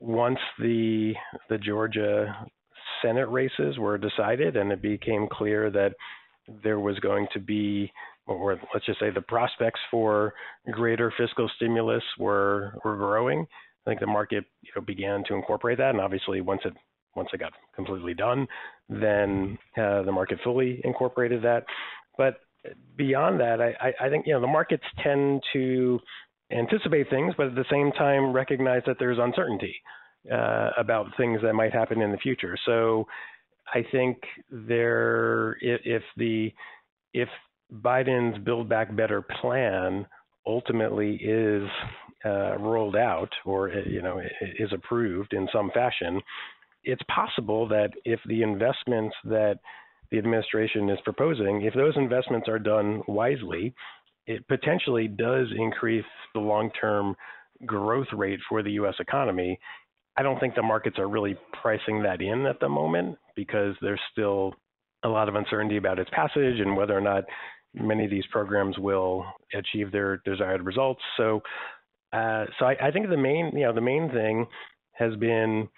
once 0.00 0.38
the 0.58 1.14
the 1.48 1.58
Georgia 1.58 2.48
Senate 3.02 3.28
races 3.28 3.78
were 3.78 3.98
decided 3.98 4.56
and 4.56 4.72
it 4.72 4.82
became 4.82 5.28
clear 5.30 5.70
that 5.70 5.92
there 6.62 6.80
was 6.80 6.98
going 7.00 7.26
to 7.32 7.40
be 7.40 7.92
or 8.28 8.58
let's 8.72 8.86
just 8.86 9.00
say 9.00 9.10
the 9.10 9.22
prospects 9.22 9.80
for 9.90 10.34
greater 10.70 11.12
fiscal 11.18 11.50
stimulus 11.56 12.02
were 12.18 12.74
were 12.84 12.96
growing. 12.96 13.46
I 13.86 13.90
think 13.90 14.00
the 14.00 14.06
market 14.06 14.44
you 14.62 14.70
know 14.76 14.82
began 14.82 15.24
to 15.28 15.34
incorporate 15.34 15.78
that, 15.78 15.90
and 15.90 16.00
obviously 16.00 16.40
once 16.40 16.62
it 16.64 16.74
once 17.16 17.28
it 17.32 17.40
got 17.40 17.52
completely 17.74 18.14
done, 18.14 18.46
then 18.88 19.58
uh, 19.76 20.02
the 20.02 20.12
market 20.12 20.38
fully 20.44 20.80
incorporated 20.84 21.42
that. 21.42 21.64
But 22.16 22.40
beyond 22.96 23.40
that, 23.40 23.60
I, 23.60 23.92
I 24.00 24.08
think 24.08 24.26
you 24.26 24.34
know 24.34 24.40
the 24.40 24.46
markets 24.46 24.84
tend 25.02 25.42
to 25.52 25.98
anticipate 26.50 27.10
things, 27.10 27.34
but 27.36 27.48
at 27.48 27.54
the 27.54 27.64
same 27.70 27.92
time 27.92 28.32
recognize 28.32 28.82
that 28.86 28.96
there's 28.98 29.18
uncertainty 29.20 29.74
uh, 30.32 30.70
about 30.78 31.06
things 31.16 31.40
that 31.42 31.54
might 31.54 31.72
happen 31.72 32.00
in 32.00 32.10
the 32.10 32.18
future. 32.18 32.56
So 32.66 33.06
I 33.72 33.84
think 33.92 34.18
there, 34.50 35.56
if, 35.60 36.02
the 36.16 36.52
if 37.12 37.28
Biden's 37.72 38.42
Build 38.44 38.68
Back 38.68 38.94
Better 38.94 39.22
plan 39.40 40.06
ultimately 40.46 41.16
is 41.16 41.68
uh, 42.24 42.58
rolled 42.58 42.96
out 42.96 43.30
or 43.44 43.70
you 43.70 44.02
know 44.02 44.20
is 44.58 44.72
approved 44.72 45.32
in 45.32 45.48
some 45.52 45.70
fashion, 45.72 46.20
it's 46.84 47.02
possible 47.14 47.68
that 47.68 47.90
if 48.04 48.20
the 48.26 48.42
investments 48.42 49.14
that 49.24 49.58
the 50.10 50.18
administration 50.18 50.88
is 50.88 50.98
proposing, 51.04 51.62
if 51.62 51.74
those 51.74 51.96
investments 51.96 52.48
are 52.48 52.58
done 52.58 53.02
wisely, 53.06 53.74
it 54.26 54.46
potentially 54.48 55.06
does 55.06 55.46
increase 55.56 56.04
the 56.34 56.40
long 56.40 56.70
term 56.80 57.14
growth 57.66 58.06
rate 58.12 58.40
for 58.48 58.62
the 58.62 58.72
US 58.72 58.94
economy. 59.00 59.58
I 60.16 60.22
don't 60.22 60.40
think 60.40 60.54
the 60.54 60.62
markets 60.62 60.98
are 60.98 61.08
really 61.08 61.36
pricing 61.62 62.02
that 62.02 62.20
in 62.20 62.46
at 62.46 62.58
the 62.58 62.68
moment 62.68 63.18
because 63.36 63.76
there's 63.80 64.00
still 64.10 64.54
a 65.04 65.08
lot 65.08 65.28
of 65.28 65.36
uncertainty 65.36 65.76
about 65.76 65.98
its 65.98 66.10
passage 66.10 66.58
and 66.58 66.76
whether 66.76 66.96
or 66.96 67.00
not 67.00 67.24
many 67.80 68.04
of 68.04 68.10
these 68.10 68.26
programs 68.30 68.78
will 68.78 69.24
achieve 69.54 69.92
their 69.92 70.18
desired 70.24 70.62
results. 70.64 71.02
So 71.16 71.42
Uh, 72.12 72.46
so 72.58 72.66
I, 72.66 72.88
I 72.88 72.90
think 72.90 73.08
the 73.10 73.16
main, 73.16 73.50
you 73.54 73.64
know, 73.64 73.74
the 73.74 73.80
main 73.82 74.10
thing 74.10 74.46
has 74.92 75.14
been 75.16 75.68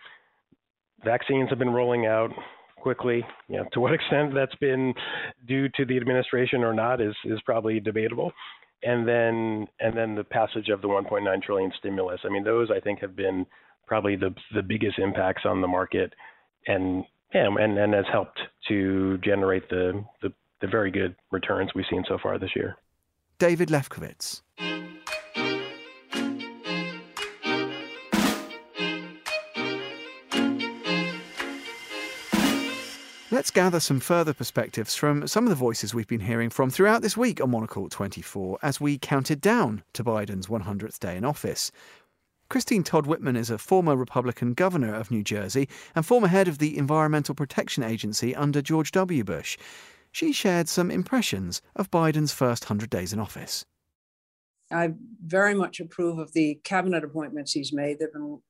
vaccines 1.04 1.50
have 1.50 1.58
been 1.58 1.70
rolling 1.72 2.06
out 2.06 2.30
quickly. 2.78 3.24
You 3.48 3.58
know, 3.58 3.64
to 3.72 3.80
what 3.80 3.92
extent 3.98 4.34
that's 4.34 4.54
been 4.56 4.94
due 5.46 5.68
to 5.70 5.84
the 5.84 5.96
administration 5.96 6.62
or 6.62 6.72
not 6.72 7.00
is 7.00 7.14
is 7.24 7.40
probably 7.44 7.80
debatable. 7.80 8.32
And 8.82 9.06
then 9.06 9.66
and 9.80 9.96
then 9.96 10.14
the 10.14 10.24
passage 10.24 10.68
of 10.68 10.82
the 10.82 10.88
1.9 10.88 11.42
trillion 11.42 11.72
stimulus. 11.78 12.20
I 12.24 12.28
mean, 12.28 12.44
those 12.44 12.70
I 12.70 12.80
think 12.80 13.00
have 13.00 13.16
been 13.16 13.46
probably 13.86 14.16
the 14.16 14.34
the 14.54 14.62
biggest 14.62 14.98
impacts 14.98 15.42
on 15.44 15.60
the 15.60 15.68
market, 15.68 16.14
and 16.66 17.04
yeah, 17.34 17.46
and 17.46 17.78
and 17.78 17.94
has 17.94 18.06
helped 18.12 18.40
to 18.68 19.18
generate 19.18 19.68
the 19.68 20.04
the, 20.22 20.32
the 20.60 20.66
very 20.66 20.90
good 20.90 21.16
returns 21.30 21.70
we've 21.74 21.86
seen 21.90 22.04
so 22.08 22.18
far 22.22 22.38
this 22.38 22.54
year. 22.54 22.76
David 23.38 23.68
Lefkowitz. 23.68 24.42
Let's 33.32 33.52
gather 33.52 33.78
some 33.80 34.00
further 34.00 34.34
perspectives 34.34 34.96
from 34.96 35.26
some 35.28 35.44
of 35.44 35.50
the 35.50 35.54
voices 35.54 35.94
we've 35.94 36.06
been 36.06 36.20
hearing 36.20 36.50
from 36.50 36.68
throughout 36.68 37.00
this 37.00 37.16
week 37.16 37.40
on 37.40 37.52
Monocle 37.52 37.88
24 37.88 38.58
as 38.60 38.80
we 38.80 38.98
counted 38.98 39.40
down 39.40 39.84
to 39.92 40.02
Biden's 40.02 40.48
100th 40.48 40.98
day 40.98 41.16
in 41.16 41.24
office. 41.24 41.70
Christine 42.50 42.82
Todd 42.82 43.06
Whitman 43.06 43.36
is 43.36 43.48
a 43.48 43.56
former 43.56 43.96
Republican 43.96 44.54
governor 44.54 44.92
of 44.92 45.12
New 45.12 45.22
Jersey 45.22 45.68
and 45.94 46.04
former 46.04 46.26
head 46.26 46.48
of 46.48 46.58
the 46.58 46.76
Environmental 46.76 47.34
Protection 47.34 47.84
Agency 47.84 48.34
under 48.34 48.60
George 48.60 48.90
W. 48.90 49.22
Bush. 49.22 49.56
She 50.12 50.32
shared 50.32 50.68
some 50.68 50.90
impressions 50.90 51.62
of 51.76 51.90
Biden's 51.90 52.32
first 52.32 52.64
100 52.64 52.90
days 52.90 53.12
in 53.12 53.20
office. 53.20 53.64
I 54.72 54.94
very 55.24 55.54
much 55.54 55.80
approve 55.80 56.18
of 56.18 56.32
the 56.32 56.60
cabinet 56.64 57.04
appointments 57.04 57.52
he's 57.52 57.72
made. 57.72 57.98
There 57.98 58.08
have 58.08 58.14
been 58.14 58.40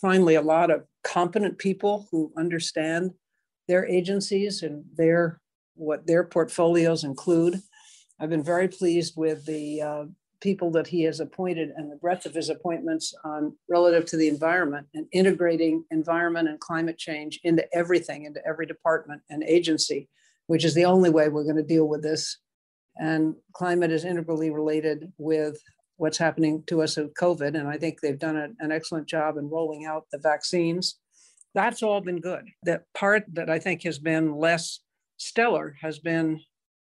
finally 0.00 0.34
a 0.34 0.42
lot 0.42 0.70
of 0.70 0.84
competent 1.04 1.58
people 1.58 2.08
who 2.10 2.32
understand 2.36 3.12
their 3.66 3.86
agencies 3.86 4.62
and 4.62 4.84
their 4.96 5.40
what 5.74 6.06
their 6.06 6.24
portfolios 6.24 7.04
include. 7.04 7.60
I've 8.18 8.30
been 8.30 8.42
very 8.42 8.66
pleased 8.66 9.14
with 9.16 9.44
the 9.46 9.82
uh, 9.82 10.04
people 10.40 10.70
that 10.72 10.86
he 10.86 11.02
has 11.02 11.20
appointed 11.20 11.70
and 11.76 11.90
the 11.90 11.96
breadth 11.96 12.26
of 12.26 12.34
his 12.34 12.48
appointments 12.48 13.14
on 13.24 13.56
relative 13.68 14.04
to 14.06 14.16
the 14.16 14.28
environment 14.28 14.86
and 14.94 15.06
integrating 15.12 15.84
environment 15.90 16.48
and 16.48 16.58
climate 16.58 16.98
change 16.98 17.38
into 17.44 17.64
everything, 17.72 18.24
into 18.24 18.44
every 18.46 18.66
department 18.66 19.22
and 19.30 19.42
agency, 19.44 20.08
which 20.48 20.64
is 20.64 20.74
the 20.74 20.84
only 20.84 21.08
way 21.08 21.28
we're 21.28 21.44
going 21.44 21.56
to 21.56 21.62
deal 21.62 21.88
with 21.88 22.02
this. 22.02 22.38
And 22.96 23.36
climate 23.54 23.92
is 23.92 24.04
integrally 24.04 24.50
related 24.50 25.12
with 25.16 25.56
what's 25.96 26.18
happening 26.18 26.64
to 26.66 26.82
us 26.82 26.96
with 26.96 27.14
COVID. 27.14 27.56
And 27.58 27.68
I 27.68 27.78
think 27.78 28.00
they've 28.00 28.18
done 28.18 28.36
a, 28.36 28.48
an 28.58 28.72
excellent 28.72 29.08
job 29.08 29.36
in 29.36 29.48
rolling 29.48 29.86
out 29.86 30.06
the 30.12 30.18
vaccines 30.18 30.98
that's 31.54 31.82
all 31.82 32.00
been 32.00 32.20
good. 32.20 32.44
The 32.62 32.82
part 32.94 33.24
that 33.32 33.50
I 33.50 33.58
think 33.58 33.82
has 33.82 33.98
been 33.98 34.36
less 34.36 34.80
stellar 35.16 35.76
has 35.80 35.98
been 35.98 36.40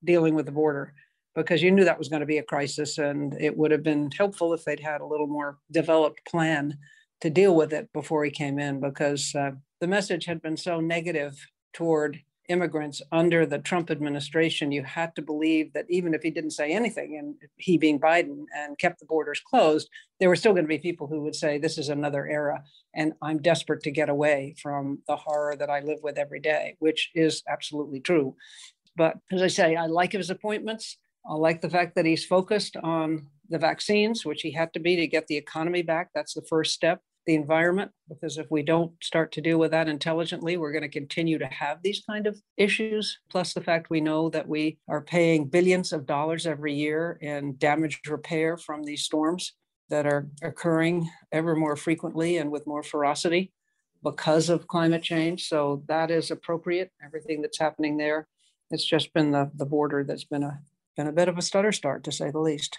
dealing 0.04 0.34
with 0.34 0.46
the 0.46 0.52
border 0.52 0.94
because 1.34 1.62
you 1.62 1.70
knew 1.70 1.84
that 1.84 1.98
was 1.98 2.08
going 2.08 2.20
to 2.20 2.26
be 2.26 2.38
a 2.38 2.42
crisis 2.42 2.98
and 2.98 3.34
it 3.40 3.56
would 3.56 3.70
have 3.70 3.82
been 3.82 4.10
helpful 4.10 4.52
if 4.52 4.64
they'd 4.64 4.80
had 4.80 5.00
a 5.00 5.06
little 5.06 5.26
more 5.26 5.58
developed 5.70 6.20
plan 6.26 6.76
to 7.20 7.30
deal 7.30 7.54
with 7.54 7.72
it 7.72 7.88
before 7.92 8.24
he 8.24 8.30
came 8.30 8.58
in 8.58 8.80
because 8.80 9.34
uh, 9.34 9.52
the 9.80 9.86
message 9.86 10.24
had 10.24 10.42
been 10.42 10.56
so 10.56 10.80
negative 10.80 11.34
toward 11.72 12.20
immigrants 12.48 13.02
under 13.12 13.46
the 13.46 13.58
Trump 13.58 13.90
administration, 13.90 14.72
you 14.72 14.82
had 14.82 15.14
to 15.16 15.22
believe 15.22 15.72
that 15.72 15.86
even 15.88 16.14
if 16.14 16.22
he 16.22 16.30
didn't 16.30 16.52
say 16.52 16.72
anything, 16.72 17.16
and 17.18 17.34
he 17.56 17.78
being 17.78 18.00
Biden 18.00 18.44
and 18.56 18.78
kept 18.78 19.00
the 19.00 19.06
borders 19.06 19.40
closed, 19.40 19.88
there 20.18 20.28
were 20.28 20.36
still 20.36 20.52
going 20.52 20.64
to 20.64 20.68
be 20.68 20.78
people 20.78 21.06
who 21.06 21.20
would 21.22 21.34
say, 21.34 21.58
This 21.58 21.78
is 21.78 21.88
another 21.88 22.26
era, 22.26 22.64
and 22.94 23.12
I'm 23.22 23.40
desperate 23.40 23.82
to 23.84 23.90
get 23.90 24.08
away 24.08 24.54
from 24.60 25.00
the 25.06 25.16
horror 25.16 25.56
that 25.56 25.70
I 25.70 25.80
live 25.80 25.98
with 26.02 26.18
every 26.18 26.40
day, 26.40 26.76
which 26.78 27.10
is 27.14 27.42
absolutely 27.48 28.00
true. 28.00 28.34
But 28.96 29.18
as 29.30 29.42
I 29.42 29.48
say, 29.48 29.76
I 29.76 29.86
like 29.86 30.12
his 30.12 30.30
appointments. 30.30 30.96
I 31.28 31.34
like 31.34 31.60
the 31.60 31.70
fact 31.70 31.94
that 31.94 32.06
he's 32.06 32.24
focused 32.24 32.76
on 32.76 33.26
the 33.48 33.58
vaccines, 33.58 34.24
which 34.24 34.42
he 34.42 34.52
had 34.52 34.72
to 34.72 34.80
be 34.80 34.96
to 34.96 35.06
get 35.06 35.26
the 35.26 35.36
economy 35.36 35.82
back. 35.82 36.10
That's 36.14 36.34
the 36.34 36.42
first 36.42 36.74
step 36.74 37.02
the 37.28 37.34
environment 37.34 37.92
because 38.08 38.38
if 38.38 38.50
we 38.50 38.62
don't 38.62 38.90
start 39.02 39.30
to 39.32 39.40
deal 39.40 39.58
with 39.58 39.70
that 39.70 39.88
intelligently 39.88 40.56
we're 40.56 40.72
going 40.72 40.82
to 40.82 40.88
continue 40.88 41.38
to 41.38 41.46
have 41.46 41.82
these 41.82 42.02
kind 42.08 42.26
of 42.26 42.40
issues. 42.56 43.18
Plus 43.30 43.52
the 43.52 43.60
fact 43.60 43.90
we 43.90 44.00
know 44.00 44.28
that 44.30 44.48
we 44.48 44.78
are 44.88 45.02
paying 45.02 45.44
billions 45.44 45.92
of 45.92 46.06
dollars 46.06 46.46
every 46.46 46.74
year 46.74 47.18
in 47.20 47.56
damage 47.58 48.00
repair 48.08 48.56
from 48.56 48.82
these 48.82 49.04
storms 49.04 49.52
that 49.90 50.06
are 50.06 50.26
occurring 50.42 51.08
ever 51.30 51.54
more 51.54 51.76
frequently 51.76 52.38
and 52.38 52.50
with 52.50 52.66
more 52.66 52.82
ferocity 52.82 53.52
because 54.02 54.48
of 54.48 54.66
climate 54.66 55.02
change. 55.02 55.48
So 55.48 55.82
that 55.86 56.10
is 56.10 56.30
appropriate. 56.30 56.90
Everything 57.04 57.42
that's 57.42 57.58
happening 57.58 57.96
there 57.98 58.26
it's 58.70 58.84
just 58.84 59.12
been 59.14 59.30
the, 59.30 59.50
the 59.54 59.66
border 59.66 60.04
that's 60.04 60.24
been 60.24 60.42
a 60.42 60.60
been 60.96 61.06
a 61.06 61.12
bit 61.12 61.28
of 61.28 61.38
a 61.38 61.42
stutter 61.42 61.72
start 61.72 62.02
to 62.04 62.12
say 62.12 62.30
the 62.30 62.40
least 62.40 62.78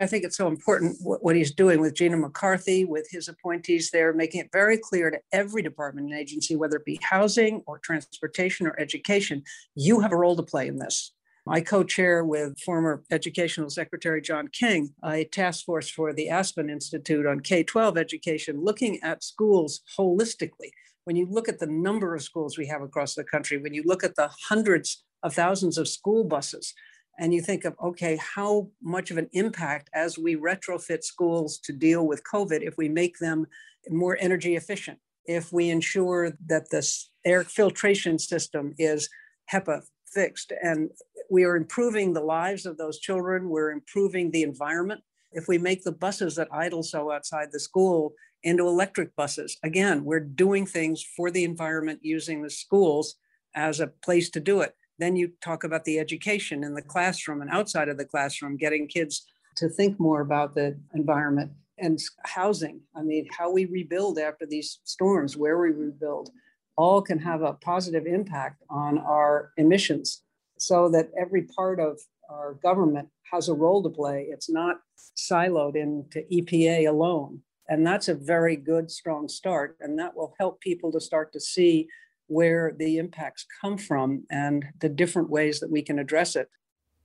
I 0.00 0.06
think 0.06 0.24
it's 0.24 0.36
so 0.36 0.48
important 0.48 0.96
what, 1.00 1.36
he's 1.36 1.54
doing 1.54 1.80
with 1.80 1.94
Gina 1.94 2.16
McCarthy, 2.16 2.84
with 2.84 3.06
his 3.10 3.28
appointees 3.28 3.90
there, 3.90 4.12
making 4.12 4.40
it 4.40 4.50
very 4.52 4.76
clear 4.76 5.10
to 5.10 5.20
every 5.32 5.62
department 5.62 6.10
and 6.10 6.18
agency, 6.18 6.56
whether 6.56 6.76
it 6.76 6.84
be 6.84 6.98
housing 7.00 7.62
or 7.66 7.78
transportation 7.78 8.66
or 8.66 8.78
education, 8.78 9.44
you 9.76 10.00
have 10.00 10.10
a 10.10 10.16
role 10.16 10.34
to 10.34 10.42
play 10.42 10.66
in 10.66 10.78
this. 10.78 11.12
I 11.46 11.60
co 11.60 11.84
chair 11.84 12.24
with 12.24 12.58
former 12.58 13.04
Educational 13.10 13.68
Secretary 13.68 14.20
John 14.20 14.48
King 14.48 14.94
a 15.04 15.24
task 15.24 15.64
force 15.66 15.90
for 15.90 16.12
the 16.12 16.28
Aspen 16.30 16.70
Institute 16.70 17.26
on 17.26 17.40
K 17.40 17.62
12 17.62 17.98
education, 17.98 18.64
looking 18.64 18.98
at 19.02 19.22
schools 19.22 19.82
holistically. 19.96 20.70
When 21.04 21.16
you 21.16 21.26
look 21.30 21.48
at 21.48 21.58
the 21.58 21.66
number 21.66 22.14
of 22.14 22.22
schools 22.22 22.56
we 22.56 22.66
have 22.66 22.80
across 22.80 23.14
the 23.14 23.24
country, 23.24 23.58
when 23.58 23.74
you 23.74 23.82
look 23.84 24.02
at 24.02 24.16
the 24.16 24.30
hundreds 24.48 25.04
of 25.22 25.34
thousands 25.34 25.76
of 25.76 25.86
school 25.86 26.24
buses, 26.24 26.72
and 27.18 27.32
you 27.32 27.40
think 27.40 27.64
of 27.64 27.74
okay 27.82 28.16
how 28.16 28.68
much 28.82 29.10
of 29.10 29.18
an 29.18 29.28
impact 29.32 29.88
as 29.94 30.18
we 30.18 30.36
retrofit 30.36 31.02
schools 31.02 31.58
to 31.58 31.72
deal 31.72 32.06
with 32.06 32.22
covid 32.24 32.62
if 32.62 32.76
we 32.76 32.88
make 32.88 33.18
them 33.18 33.46
more 33.90 34.16
energy 34.20 34.56
efficient 34.56 34.98
if 35.26 35.52
we 35.52 35.70
ensure 35.70 36.32
that 36.46 36.68
the 36.70 36.86
air 37.24 37.44
filtration 37.44 38.18
system 38.18 38.74
is 38.78 39.08
hepa 39.52 39.82
fixed 40.12 40.52
and 40.62 40.90
we 41.30 41.44
are 41.44 41.56
improving 41.56 42.12
the 42.12 42.20
lives 42.20 42.66
of 42.66 42.76
those 42.76 42.98
children 42.98 43.48
we're 43.48 43.72
improving 43.72 44.30
the 44.30 44.42
environment. 44.42 45.00
If 45.32 45.48
we 45.48 45.58
make 45.58 45.82
the 45.82 45.92
buses 45.92 46.36
that 46.36 46.48
idle 46.52 46.84
so 46.84 47.10
outside 47.10 47.48
the 47.50 47.58
school 47.58 48.14
into 48.44 48.68
electric 48.68 49.16
buses 49.16 49.56
again 49.64 50.04
we're 50.04 50.20
doing 50.20 50.66
things 50.66 51.02
for 51.02 51.30
the 51.30 51.44
environment 51.44 52.00
using 52.02 52.42
the 52.42 52.50
schools 52.50 53.16
as 53.56 53.80
a 53.80 53.86
place 53.86 54.30
to 54.30 54.40
do 54.40 54.60
it 54.60 54.74
then 54.98 55.16
you 55.16 55.32
talk 55.42 55.64
about 55.64 55.84
the 55.84 55.98
education 55.98 56.64
in 56.64 56.74
the 56.74 56.82
classroom 56.82 57.40
and 57.40 57.50
outside 57.50 57.88
of 57.88 57.98
the 57.98 58.04
classroom, 58.04 58.56
getting 58.56 58.86
kids 58.86 59.26
to 59.56 59.68
think 59.68 59.98
more 59.98 60.20
about 60.20 60.54
the 60.54 60.78
environment 60.94 61.50
and 61.78 61.98
housing. 62.24 62.80
I 62.94 63.02
mean, 63.02 63.26
how 63.36 63.50
we 63.50 63.64
rebuild 63.64 64.18
after 64.18 64.46
these 64.46 64.80
storms, 64.84 65.36
where 65.36 65.58
we 65.58 65.70
rebuild, 65.70 66.30
all 66.76 67.02
can 67.02 67.18
have 67.18 67.42
a 67.42 67.54
positive 67.54 68.06
impact 68.06 68.62
on 68.70 68.98
our 68.98 69.52
emissions 69.56 70.22
so 70.58 70.88
that 70.90 71.10
every 71.18 71.42
part 71.42 71.80
of 71.80 72.00
our 72.30 72.54
government 72.62 73.08
has 73.32 73.48
a 73.48 73.54
role 73.54 73.82
to 73.82 73.90
play. 73.90 74.26
It's 74.30 74.50
not 74.50 74.76
siloed 75.16 75.76
into 75.76 76.24
EPA 76.32 76.88
alone. 76.88 77.40
And 77.68 77.86
that's 77.86 78.08
a 78.08 78.14
very 78.14 78.56
good, 78.56 78.90
strong 78.90 79.28
start. 79.28 79.76
And 79.80 79.98
that 79.98 80.16
will 80.16 80.34
help 80.38 80.60
people 80.60 80.92
to 80.92 81.00
start 81.00 81.32
to 81.32 81.40
see 81.40 81.88
where 82.26 82.74
the 82.78 82.98
impacts 82.98 83.46
come 83.60 83.78
from 83.78 84.24
and 84.30 84.64
the 84.80 84.88
different 84.88 85.30
ways 85.30 85.60
that 85.60 85.70
we 85.70 85.82
can 85.82 85.98
address 85.98 86.36
it. 86.36 86.48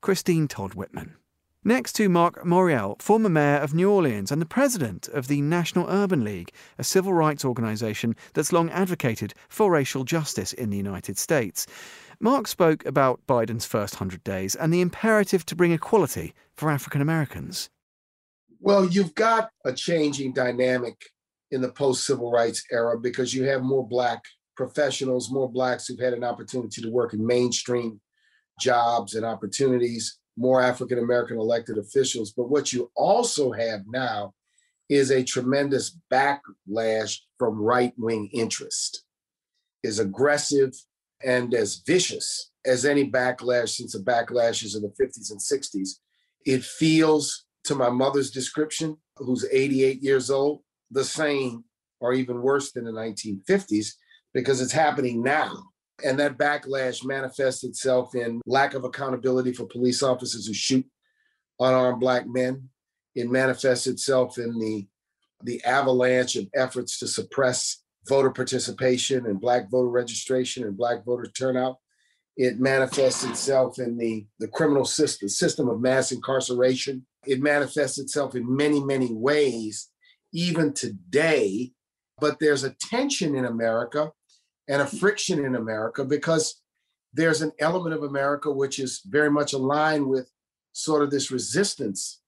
Christine 0.02 0.48
Todd 0.48 0.74
Whitman. 0.74 1.16
Next 1.64 1.92
to 1.94 2.08
Marc 2.08 2.46
Morial, 2.46 3.02
former 3.02 3.28
mayor 3.28 3.58
of 3.58 3.74
New 3.74 3.92
Orleans 3.92 4.32
and 4.32 4.42
the 4.42 4.46
president 4.46 5.10
of 5.10 5.28
the 5.28 5.42
National 5.42 5.90
Urban 5.90 6.24
League, 6.24 6.54
a 6.78 6.86
civil 6.86 7.14
rights 7.14 7.44
organization 7.44 8.16
that's 8.34 8.54
long 8.54 8.70
advocated 8.70 9.34
for 9.50 9.70
racial 9.70 10.06
justice 10.06 10.54
in 10.54 10.70
the 10.70 10.78
United 10.78 11.18
States. 11.18 11.68
Marc 12.22 12.48
spoke 12.48 12.86
about 12.86 13.20
Biden's 13.28 13.66
first 13.66 13.96
100 13.96 14.24
days 14.24 14.56
and 14.56 14.74
the 14.74 14.80
imperative 14.80 15.46
to 15.48 15.56
bring 15.56 15.74
equality 15.74 16.34
for 16.56 16.70
African 16.70 17.02
Americans. 17.02 17.70
Well, 18.62 18.86
you've 18.86 19.16
got 19.16 19.50
a 19.66 19.74
changing 19.74 20.34
dynamic 20.34 20.96
in 21.52 21.62
the 21.62 21.72
post 21.72 22.06
civil 22.06 22.32
rights 22.32 22.64
era 22.72 22.98
because 22.98 23.34
you 23.34 23.44
have 23.44 23.64
more 23.64 23.86
Black 23.86 24.24
professionals, 24.60 25.32
more 25.32 25.50
Blacks 25.50 25.88
who've 25.88 25.98
had 25.98 26.12
an 26.12 26.26
opportunity 26.26 26.82
to 26.82 26.92
work 26.92 27.14
in 27.14 27.26
mainstream 27.26 28.02
jobs 28.60 29.16
and 29.16 29.26
opportunities, 29.26 30.20
more 30.36 30.62
African 30.62 31.00
American 31.00 31.40
elected 31.40 31.78
officials. 31.78 32.34
But 32.34 32.50
what 32.50 32.74
you 32.74 32.92
also 32.94 33.54
have 33.54 33.84
now 33.88 34.34
is 34.90 35.12
a 35.12 35.24
tremendous 35.24 35.98
backlash 36.12 37.20
from 37.38 37.58
right 37.58 37.94
wing 37.98 38.30
interest, 38.34 39.06
is 39.82 40.00
aggressive 40.00 40.74
and 41.24 41.54
as 41.54 41.82
vicious 41.88 42.52
as 42.66 42.84
any 42.84 43.10
backlash 43.10 43.70
since 43.78 43.94
the 43.94 44.00
backlashes 44.00 44.76
of 44.76 44.82
the 44.82 44.94
50s 45.02 45.32
and 45.32 45.40
60s. 45.40 45.92
It 46.46 46.66
feels 46.66 47.46
to 47.64 47.76
my 47.76 47.90
mother's 47.90 48.30
description, 48.30 48.98
who's 49.16 49.46
88 49.50 50.04
years 50.04 50.30
old, 50.30 50.64
the 50.92 51.06
same 51.06 51.64
or 52.02 52.12
even 52.12 52.42
worse 52.42 52.74
than 52.74 52.84
the 52.84 52.92
1950s 52.92 53.94
because 54.40 54.62
it's 54.62 54.72
happening 54.72 55.22
now. 55.22 55.64
And 56.04 56.18
that 56.20 56.38
backlash 56.38 57.06
manifests 57.06 57.64
itself 57.64 58.16
in 58.16 58.42
lack 58.46 58.74
of 58.74 58.86
accountability 58.86 59.52
for 59.52 59.66
police 59.66 60.02
officers 60.02 60.48
who 60.48 60.54
shoot 60.54 60.86
unarmed 61.60 62.00
Black 62.00 62.26
men. 62.26 62.70
It 63.16 63.30
manifests 63.30 63.86
itself 63.86 64.38
in 64.38 64.58
the, 64.58 64.88
the 65.44 65.62
avalanche 65.66 66.38
of 66.38 66.48
efforts 66.56 67.00
to 67.00 67.08
suppress 67.08 67.84
voter 68.08 68.30
participation 68.30 69.26
and 69.26 69.42
Black 69.42 69.70
voter 69.70 69.90
registration 69.90 70.64
and 70.64 70.78
Black 70.78 71.04
voter 71.04 71.26
turnout. 71.26 71.78
It 72.38 72.62
manifests 72.62 73.26
itself 73.26 73.78
in 73.78 73.98
the, 73.98 74.26
the 74.40 74.48
criminal 74.48 74.86
system, 74.86 75.28
system 75.28 75.68
of 75.68 75.82
mass 75.82 76.14
incarceration. 76.14 77.06
It 77.28 77.42
manifests 77.42 78.00
itself 78.00 78.36
in 78.36 78.56
many, 78.56 78.80
many 78.80 79.10
ways, 79.12 79.90
even 80.32 80.72
today. 80.72 81.74
But 82.22 82.40
there's 82.40 82.64
a 82.64 82.76
tension 82.90 83.36
in 83.36 83.44
America 83.44 84.14
and 84.70 84.84
a 84.84 84.88
friction 84.88 85.44
in 85.44 85.56
America 85.56 86.06
because 86.06 86.62
there's 87.12 87.42
an 87.42 87.52
element 87.60 87.96
of 87.96 88.04
America 88.04 88.52
which 88.52 88.80
is 88.80 89.02
very 89.04 89.32
much 89.32 89.52
aligned 89.52 90.08
with 90.08 90.32
sort 90.74 91.02
of 91.02 91.10
this 91.10 91.32
resistance 91.32 92.22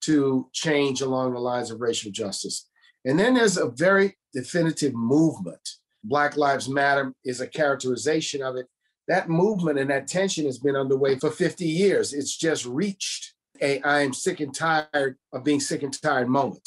to 0.00 0.48
change 0.52 1.02
along 1.02 1.34
the 1.34 1.38
lines 1.38 1.70
of 1.70 1.80
racial 1.80 2.10
justice. 2.10 2.68
And 3.04 3.18
then 3.18 3.34
there's 3.34 3.58
a 3.58 3.68
very 3.68 4.16
definitive 4.32 4.94
movement. 4.94 5.60
Black 6.02 6.36
Lives 6.38 6.68
Matter 6.68 7.12
is 7.24 7.40
a 7.40 7.46
characterization 7.46 8.42
of 8.42 8.56
it. 8.56 8.66
That 9.06 9.28
movement 9.28 9.78
and 9.78 9.90
that 9.90 10.08
tension 10.08 10.46
has 10.46 10.58
been 10.58 10.76
underway 10.76 11.18
for 11.18 11.30
50 11.30 11.66
years. 11.66 12.14
It's 12.14 12.36
just 12.36 12.64
reached 12.64 13.34
a 13.60 13.80
I 13.82 14.00
am 14.00 14.14
sick 14.14 14.40
and 14.40 14.54
tired 14.54 15.16
of 15.32 15.44
being 15.44 15.60
sick 15.60 15.82
and 15.82 16.02
tired 16.02 16.28
moment. 16.28 16.66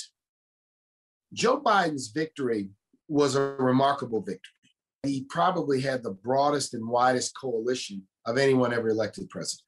Joe 1.34 1.60
Biden's 1.60 2.10
victory 2.10 2.70
was 3.08 3.36
a 3.36 3.42
remarkable 3.42 4.22
victory 4.22 4.57
he 5.04 5.26
probably 5.30 5.82
had 5.82 6.04
the 6.04 6.12
broadest 6.12 6.74
and 6.74 6.88
widest 6.88 7.36
coalition 7.40 8.04
of 8.26 8.38
anyone 8.38 8.74
ever 8.74 8.90
elected 8.90 9.30
president. 9.30 9.64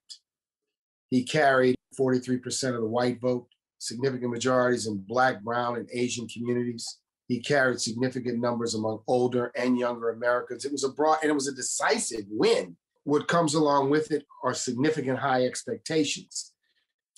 He 1.10 1.24
carried 1.24 1.76
43% 2.00 2.76
of 2.76 2.82
the 2.82 2.88
white 2.88 3.20
vote, 3.22 3.48
significant 3.80 4.32
majorities 4.32 4.88
in 4.88 5.04
Black, 5.08 5.42
Brown, 5.42 5.78
and 5.78 5.90
Asian 5.94 6.28
communities. 6.28 7.00
He 7.28 7.40
carried 7.40 7.80
significant 7.80 8.40
numbers 8.40 8.76
among 8.76 9.00
older 9.08 9.52
and 9.56 9.78
younger 9.78 10.10
Americans. 10.10 10.66
It 10.66 10.72
was 10.72 10.84
a 10.84 10.90
broad 10.90 11.20
and 11.22 11.32
it 11.32 11.36
was 11.36 11.48
a 11.48 11.56
decisive 11.56 12.26
win. 12.30 12.76
What 13.04 13.28
comes 13.28 13.54
along 13.54 13.90
with 13.90 14.12
it 14.12 14.26
are 14.44 14.54
significant 14.54 15.20
high 15.20 15.46
expectations. 15.46 16.54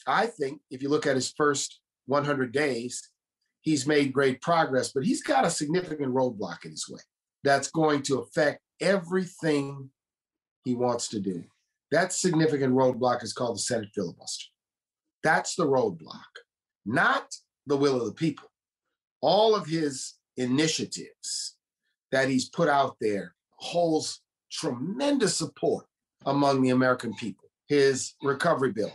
I 0.07 0.27
think 0.27 0.61
if 0.69 0.81
you 0.81 0.89
look 0.89 1.05
at 1.05 1.15
his 1.15 1.31
first 1.31 1.79
100 2.07 2.51
days, 2.51 3.09
he's 3.61 3.87
made 3.87 4.13
great 4.13 4.41
progress, 4.41 4.91
but 4.91 5.03
he's 5.03 5.23
got 5.23 5.45
a 5.45 5.49
significant 5.49 6.13
roadblock 6.13 6.65
in 6.65 6.71
his 6.71 6.89
way 6.89 7.01
that's 7.43 7.69
going 7.69 8.03
to 8.03 8.19
affect 8.19 8.61
everything 8.79 9.89
he 10.63 10.75
wants 10.75 11.07
to 11.09 11.19
do. 11.19 11.43
That 11.91 12.13
significant 12.13 12.73
roadblock 12.73 13.23
is 13.23 13.33
called 13.33 13.57
the 13.57 13.61
Senate 13.61 13.89
filibuster. 13.93 14.45
That's 15.23 15.55
the 15.55 15.67
roadblock, 15.67 16.41
not 16.85 17.35
the 17.67 17.77
will 17.77 17.99
of 17.99 18.05
the 18.05 18.13
people. 18.13 18.49
All 19.21 19.55
of 19.55 19.67
his 19.67 20.15
initiatives 20.37 21.57
that 22.11 22.29
he's 22.29 22.49
put 22.49 22.69
out 22.69 22.95
there 22.99 23.35
holds 23.57 24.21
tremendous 24.51 25.35
support 25.37 25.85
among 26.25 26.61
the 26.61 26.69
American 26.69 27.13
people. 27.15 27.49
His 27.67 28.15
recovery 28.21 28.71
bill, 28.71 28.91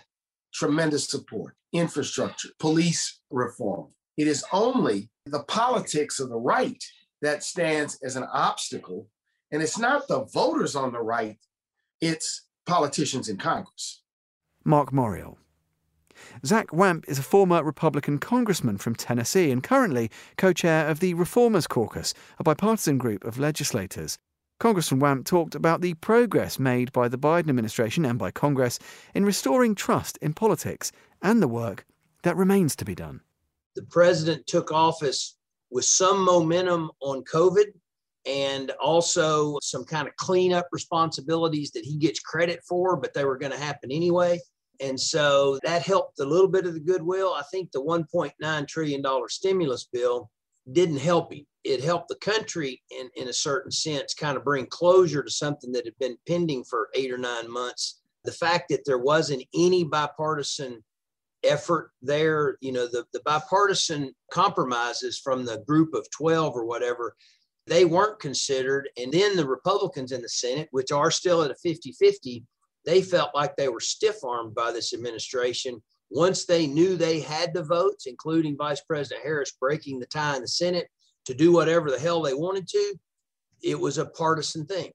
tremendous 0.52 1.08
support, 1.08 1.54
infrastructure, 1.72 2.48
police 2.58 3.20
reform. 3.30 3.88
It 4.16 4.26
is 4.26 4.44
only 4.52 5.10
the 5.26 5.44
politics 5.44 6.20
of 6.20 6.28
the 6.28 6.38
right 6.38 6.82
that 7.26 7.42
stands 7.42 7.98
as 8.02 8.16
an 8.16 8.24
obstacle. 8.32 9.08
And 9.50 9.60
it's 9.60 9.78
not 9.78 10.08
the 10.08 10.24
voters 10.24 10.76
on 10.76 10.92
the 10.92 11.00
right, 11.00 11.38
it's 12.00 12.42
politicians 12.66 13.28
in 13.28 13.36
Congress. 13.36 14.02
Marc 14.64 14.90
Morial. 14.92 15.36
Zach 16.44 16.72
Wamp 16.72 17.04
is 17.08 17.18
a 17.18 17.22
former 17.22 17.62
Republican 17.62 18.18
congressman 18.18 18.78
from 18.78 18.94
Tennessee 18.94 19.50
and 19.50 19.62
currently 19.62 20.10
co 20.36 20.52
chair 20.52 20.88
of 20.88 21.00
the 21.00 21.14
Reformers 21.14 21.66
Caucus, 21.66 22.14
a 22.38 22.44
bipartisan 22.44 22.96
group 22.96 23.24
of 23.24 23.38
legislators. 23.38 24.18
Congressman 24.58 25.00
Wamp 25.00 25.26
talked 25.26 25.54
about 25.54 25.82
the 25.82 25.94
progress 25.94 26.58
made 26.58 26.90
by 26.92 27.08
the 27.08 27.18
Biden 27.18 27.50
administration 27.50 28.04
and 28.04 28.18
by 28.18 28.30
Congress 28.30 28.78
in 29.14 29.24
restoring 29.24 29.74
trust 29.74 30.16
in 30.22 30.32
politics 30.32 30.90
and 31.20 31.42
the 31.42 31.48
work 31.48 31.84
that 32.22 32.36
remains 32.36 32.74
to 32.76 32.84
be 32.84 32.94
done. 32.94 33.20
The 33.74 33.82
president 33.82 34.46
took 34.46 34.72
office 34.72 35.35
with 35.70 35.84
some 35.84 36.24
momentum 36.24 36.90
on 37.00 37.24
COVID 37.24 37.66
and 38.26 38.72
also 38.82 39.58
some 39.62 39.84
kind 39.84 40.08
of 40.08 40.16
cleanup 40.16 40.66
responsibilities 40.72 41.70
that 41.72 41.84
he 41.84 41.96
gets 41.96 42.20
credit 42.20 42.60
for, 42.68 42.96
but 42.96 43.14
they 43.14 43.24
were 43.24 43.38
going 43.38 43.52
to 43.52 43.58
happen 43.58 43.90
anyway. 43.92 44.40
And 44.80 44.98
so 44.98 45.58
that 45.64 45.82
helped 45.82 46.18
a 46.20 46.24
little 46.24 46.48
bit 46.48 46.66
of 46.66 46.74
the 46.74 46.80
goodwill. 46.80 47.34
I 47.34 47.42
think 47.50 47.72
the 47.72 47.82
$1.9 47.82 48.68
trillion 48.68 49.04
stimulus 49.28 49.88
bill 49.92 50.30
didn't 50.72 50.98
help 50.98 51.32
him. 51.32 51.46
It 51.64 51.82
helped 51.82 52.08
the 52.08 52.16
country 52.16 52.82
in, 52.90 53.08
in 53.16 53.28
a 53.28 53.32
certain 53.32 53.70
sense 53.70 54.14
kind 54.14 54.36
of 54.36 54.44
bring 54.44 54.66
closure 54.66 55.22
to 55.22 55.30
something 55.30 55.72
that 55.72 55.84
had 55.84 55.98
been 55.98 56.16
pending 56.28 56.64
for 56.64 56.88
eight 56.94 57.12
or 57.12 57.18
nine 57.18 57.50
months. 57.50 58.00
The 58.24 58.32
fact 58.32 58.68
that 58.70 58.84
there 58.84 58.98
wasn't 58.98 59.44
any 59.54 59.84
bipartisan 59.84 60.82
effort 61.48 61.90
there. 62.02 62.56
You 62.60 62.72
know, 62.72 62.86
the, 62.86 63.04
the 63.12 63.20
bipartisan 63.20 64.14
compromises 64.30 65.18
from 65.18 65.44
the 65.44 65.62
group 65.66 65.94
of 65.94 66.08
12 66.10 66.54
or 66.54 66.64
whatever, 66.64 67.16
they 67.66 67.84
weren't 67.84 68.20
considered. 68.20 68.88
And 68.96 69.12
then 69.12 69.36
the 69.36 69.46
Republicans 69.46 70.12
in 70.12 70.22
the 70.22 70.28
Senate, 70.28 70.68
which 70.70 70.92
are 70.92 71.10
still 71.10 71.42
at 71.42 71.50
a 71.50 71.56
50 71.56 71.92
50, 71.92 72.44
they 72.84 73.02
felt 73.02 73.34
like 73.34 73.56
they 73.56 73.68
were 73.68 73.80
stiff 73.80 74.22
armed 74.24 74.54
by 74.54 74.70
this 74.70 74.94
administration. 74.94 75.82
Once 76.10 76.44
they 76.44 76.66
knew 76.66 76.96
they 76.96 77.20
had 77.20 77.52
the 77.52 77.64
votes, 77.64 78.06
including 78.06 78.56
Vice 78.56 78.80
President 78.82 79.24
Harris 79.24 79.56
breaking 79.60 79.98
the 79.98 80.06
tie 80.06 80.36
in 80.36 80.42
the 80.42 80.48
Senate 80.48 80.88
to 81.24 81.34
do 81.34 81.52
whatever 81.52 81.90
the 81.90 81.98
hell 81.98 82.22
they 82.22 82.34
wanted 82.34 82.68
to, 82.68 82.94
it 83.62 83.78
was 83.78 83.98
a 83.98 84.06
partisan 84.06 84.64
thing. 84.66 84.92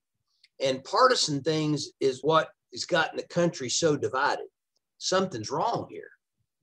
And 0.64 0.84
partisan 0.86 1.42
things 1.42 1.90
is 2.00 2.22
what 2.22 2.50
has 2.72 2.86
gotten 2.86 3.18
the 3.18 3.24
country 3.24 3.68
so 3.68 3.98
divided. 3.98 4.46
Something's 5.00 5.52
wrong 5.52 5.88
here 5.90 6.12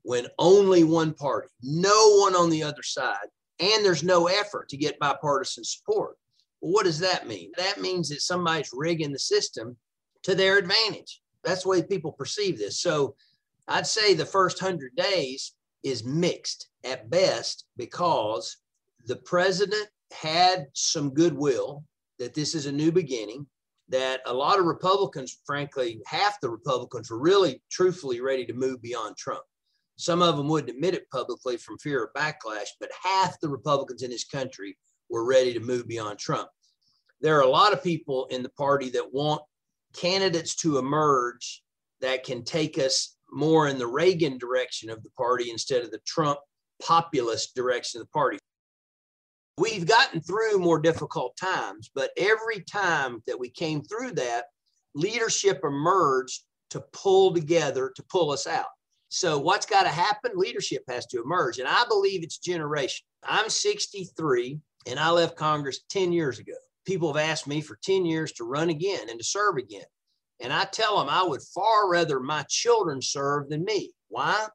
when 0.03 0.27
only 0.39 0.85
one 0.85 1.13
party, 1.15 1.49
no 1.63 2.17
one 2.19 2.35
on 2.35 2.51
the 2.51 2.63
other 2.63 2.83
side, 2.83 3.27
and 3.61 3.85
there's 3.85 4.03
no 4.03 4.27
effort 4.27 4.69
to 4.69 4.77
get 4.77 4.99
bipartisan 4.99 5.65
support. 5.65 6.17
Well, 6.61 6.73
what 6.73 6.85
does 6.85 6.99
that 7.01 7.29
mean? 7.29 7.51
That 7.57 7.81
means 7.81 8.09
that 8.09 8.23
somebody's 8.23 8.71
rigging 8.73 9.13
the 9.13 9.19
system 9.19 9.77
to 10.23 10.35
their 10.35 10.59
advantage. 10.59 11.21
That's 11.45 11.63
the 11.63 11.69
way 11.69 11.83
people 11.83 12.13
perceive 12.13 12.59
this. 12.59 12.81
So 12.81 13.15
I'd 13.69 13.87
say 13.87 14.15
the 14.15 14.27
first 14.27 14.63
100 14.63 14.97
days 14.97 15.55
is 15.83 16.05
mixed 16.05 16.69
at 16.85 17.11
best 17.11 17.67
because 17.77 18.57
the 19.07 19.17
president 19.17 19.89
had 20.13 20.67
some 20.73 21.11
goodwill 21.11 21.85
that 22.19 22.35
this 22.35 22.55
is 22.55 22.67
a 22.67 22.73
new 22.73 22.91
beginning, 22.91 23.47
that 23.89 24.21
a 24.27 24.33
lot 24.33 24.59
of 24.59 24.67
Republicans, 24.67 25.39
frankly, 25.47 26.01
half 26.07 26.41
the 26.41 26.51
Republicans 26.51 27.11
were 27.11 27.21
really 27.21 27.63
truthfully 27.71 28.21
ready 28.21 28.45
to 28.45 28.53
move 28.53 28.83
beyond 28.83 29.17
Trump. 29.17 29.43
Some 29.99 30.23
of 30.23 30.37
them 30.37 30.49
wouldn't 30.49 30.71
admit 30.71 30.95
it 30.95 31.11
publicly 31.11 31.57
from 31.57 31.77
fear 31.79 32.05
of 32.05 32.13
backlash, 32.13 32.69
but 32.79 32.91
half 33.03 33.39
the 33.41 33.49
Republicans 33.49 34.03
in 34.03 34.11
this 34.11 34.25
country 34.25 34.79
were 35.11 35.25
ready 35.25 35.53
to 35.53 35.61
move 35.61 35.89
beyond 35.89 36.21
Trump. 36.21 36.49
There 37.21 37.37
are 37.37 37.43
a 37.43 37.51
lot 37.51 37.73
of 37.73 37.83
people 37.83 38.27
in 38.27 38.45
the 38.45 38.49
party 38.51 38.91
that 38.91 39.13
want 39.13 39.43
candidates 39.93 40.55
to 40.57 40.79
emerge 40.79 41.65
that 42.01 42.23
can 42.23 42.45
take 42.45 42.79
us 42.79 43.17
more 43.33 43.67
in 43.67 43.77
the 43.77 43.89
Reagan 43.89 44.39
direction 44.39 44.89
of 44.89 45.03
the 45.03 45.11
party 45.11 45.51
instead 45.51 45.83
of 45.83 45.91
the 45.91 46.01
Trump 46.07 46.39
populist 46.81 47.57
direction 47.57 48.01
of 48.01 48.07
the 48.07 48.13
party. 48.13 48.39
We've 49.57 49.87
gotten 49.87 50.21
through 50.21 50.61
more 50.61 50.79
difficult 50.79 51.37
times, 51.37 51.91
but 51.93 52.13
every 52.17 52.61
time 52.61 53.21
that 53.27 53.41
we 53.41 53.51
came 53.51 53.83
through 53.83 54.13
that, 54.13 54.45
leadership 54.95 55.63
emerged 55.65 56.43
to 56.71 56.85
pull 56.93 57.35
together 57.35 57.93
to 57.97 58.03
pull 58.05 58.31
us 58.31 58.47
out. 58.47 58.67
So 59.09 59.39
what's 59.39 59.67
got 59.67 59.85
to 59.85 59.89
happen? 59.89 60.33
Leadership 60.35 60.85
has 60.89 61.07
to 61.07 61.23
emerge. 61.23 61.59
And 61.59 61.69
I 61.69 61.85
believe 61.89 62.23
it's 62.23 62.39
generation. 62.39 63.07
I'm 63.23 63.49
63 63.49 64.59
and 64.87 64.99
I 64.99 65.11
left 65.11 65.37
Congress 65.37 65.81
10 65.91 66.13
years 66.13 66.39
ago. 66.39 66.55
People 66.87 67.13
have 67.13 67.29
asked 67.31 67.47
me 67.47 67.61
for 67.61 67.79
10 67.83 68.05
years 68.05 68.33
to 68.33 68.45
run 68.45 68.71
again 68.71 69.09
and 69.09 69.19
to 69.19 69.25
serve 69.25 69.57
again. 69.57 69.85
And 70.41 70.53
I 70.53 70.65
tell 70.65 70.99
them 70.99 71.09
I 71.09 71.23
would 71.23 71.43
far 71.43 71.91
rather 71.91 72.21
my 72.21 72.45
children 72.49 73.03
serve 73.03 73.49
than 73.49 73.65
me. 73.65 73.93
Why? 74.09 74.47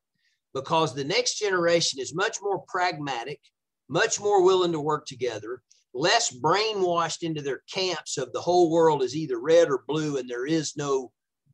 Because 0.54 0.94
the 0.94 1.04
next 1.04 1.40
generation 1.40 2.00
is 2.00 2.16
much 2.16 2.38
more 2.42 2.64
pragmatic, 2.68 3.40
much 3.90 4.20
more 4.20 4.44
willing 4.44 4.72
to 4.72 4.80
work 4.80 5.06
together, 5.06 5.62
less 5.94 6.34
brainwashed 6.34 7.24
into 7.24 7.42
their 7.42 7.62
camps 7.72 8.18
of 8.18 8.32
the 8.34 8.42
whole 8.42 8.72
world 8.72 9.04
is 9.04 9.16
either 9.16 9.40
red 9.40 9.70
or 9.70 9.84
blue 9.88 10.18
and 10.18 10.30
there 10.30 10.46
is 10.46 10.76
no 10.78 11.12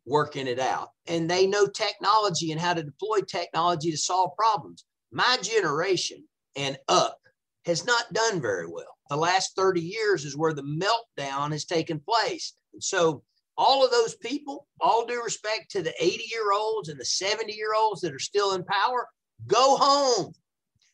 working 0.09 0.47
it 0.47 0.59
out. 0.59 0.89
And 1.07 1.29
they 1.29 1.47
know 1.47 1.67
technology 1.67 2.51
and 2.51 2.59
how 2.59 2.73
to 2.73 2.83
deploy 2.83 3.19
technology 3.21 3.91
to 3.91 3.97
solve 3.97 4.31
problems. 4.35 4.85
My 5.11 5.37
generation 5.41 6.23
and 6.55 6.77
up 6.87 7.19
has 7.65 7.85
not 7.85 8.11
done 8.11 8.41
very 8.41 8.67
well. 8.67 8.97
The 9.09 9.15
last 9.15 9.55
30 9.55 9.81
years 9.81 10.25
is 10.25 10.35
where 10.35 10.53
the 10.53 10.63
meltdown 10.63 11.51
has 11.51 11.65
taken 11.65 11.99
place. 11.99 12.53
And 12.73 12.83
so 12.83 13.23
all 13.57 13.83
of 13.83 13.91
those 13.91 14.15
people, 14.15 14.67
all 14.81 15.05
due 15.05 15.23
respect 15.23 15.71
to 15.71 15.81
the 15.81 15.93
80 15.99 16.23
year 16.31 16.51
olds 16.53 16.89
and 16.89 16.99
the 16.99 17.05
70 17.05 17.53
year 17.53 17.73
olds 17.77 18.01
that 18.01 18.13
are 18.13 18.19
still 18.19 18.53
in 18.53 18.63
power, 18.63 19.07
go 19.47 19.77
home, 19.77 20.33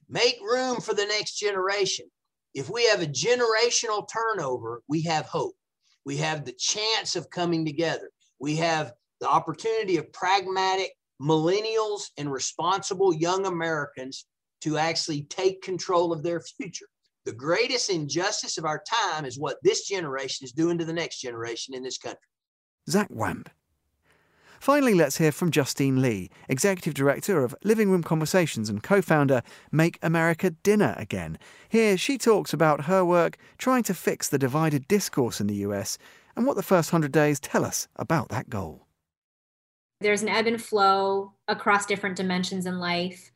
make 0.10 0.38
room 0.42 0.82
for 0.82 0.94
the 0.94 1.06
next 1.06 1.38
generation. 1.38 2.06
If 2.54 2.70
we 2.70 2.88
have 2.88 3.02
a 3.02 3.08
generational 3.08 4.08
turnover, 4.12 4.82
we 4.88 5.02
have 5.04 5.26
hope. 5.26 5.56
We 6.06 6.18
have 6.18 6.46
the 6.46 6.56
chance 6.58 7.16
of 7.16 7.30
coming 7.30 7.66
together. 7.66 8.10
We 8.40 8.56
have 8.58 8.94
the 9.20 9.30
opportunity 9.30 9.98
of 9.98 10.12
pragmatic 10.14 10.92
millennials 11.22 12.10
and 12.18 12.32
responsible 12.32 13.14
young 13.14 13.46
Americans 13.46 14.26
to 14.62 14.78
actually 14.78 15.24
take 15.24 15.62
control 15.62 16.12
of 16.12 16.24
their 16.24 16.42
future. 16.42 16.88
The 17.26 17.34
greatest 17.34 17.90
injustice 17.90 18.58
of 18.58 18.66
our 18.66 18.84
time 18.88 19.26
is 19.26 19.40
what 19.40 19.58
this 19.64 19.88
generation 19.88 20.46
is 20.46 20.52
doing 20.52 20.78
to 20.78 20.86
the 20.86 20.94
next 20.94 21.22
generation 21.22 21.74
in 21.74 21.84
this 21.84 21.98
country. 21.98 22.20
Zach 22.90 23.08
Wamp. 23.10 23.50
Finally, 24.60 24.94
let's 24.94 25.18
hear 25.18 25.32
from 25.32 25.52
Justine 25.52 26.02
Lee, 26.02 26.30
Executive 26.50 26.94
Director 26.94 27.44
of 27.44 27.56
Living 27.64 27.90
Room 27.90 28.04
Conversations 28.04 28.70
and 28.70 28.82
co 28.82 29.02
founder 29.02 29.44
Make 29.72 30.00
America 30.02 30.52
Dinner 30.52 30.96
Again. 30.98 31.38
Here, 31.70 31.98
she 31.98 32.18
talks 32.18 32.54
about 32.54 32.86
her 32.86 33.04
work 33.04 33.38
trying 33.58 33.84
to 33.84 33.94
fix 33.94 34.28
the 34.28 34.40
divided 34.40 34.88
discourse 34.88 35.40
in 35.40 35.48
the 35.48 35.56
US 35.56 35.98
and 36.36 36.46
what 36.46 36.56
the 36.56 36.64
first 36.64 36.92
100 36.92 37.12
days 37.12 37.40
tell 37.40 37.66
us 37.66 37.88
about 37.96 38.30
that 38.30 38.50
goal. 38.50 38.85
There's 40.06 40.22
an 40.22 40.30
ebb 40.30 40.46
and 40.46 40.62
flow 40.62 41.34
across 41.48 41.88
different 41.88 42.16
dimensions 42.16 42.68
in 42.68 42.78
life. 42.78 43.32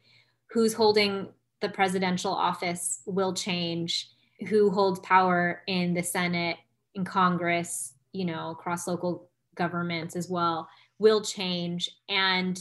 Who's 0.51 0.71
holding 0.71 1.29
the 1.61 1.69
presidential 1.69 2.31
office 2.31 3.01
will 3.07 3.33
change. 3.33 4.07
Who 4.49 4.69
holds 4.69 4.99
power 4.99 5.63
in 5.65 5.95
the 5.95 6.03
Senate, 6.03 6.57
in 6.93 7.05
Congress, 7.05 7.95
you 8.13 8.23
know, 8.23 8.51
across 8.51 8.85
local 8.85 9.31
governments 9.55 10.15
as 10.15 10.29
well 10.29 10.69
will 10.99 11.21
change. 11.21 11.89
And, 12.07 12.59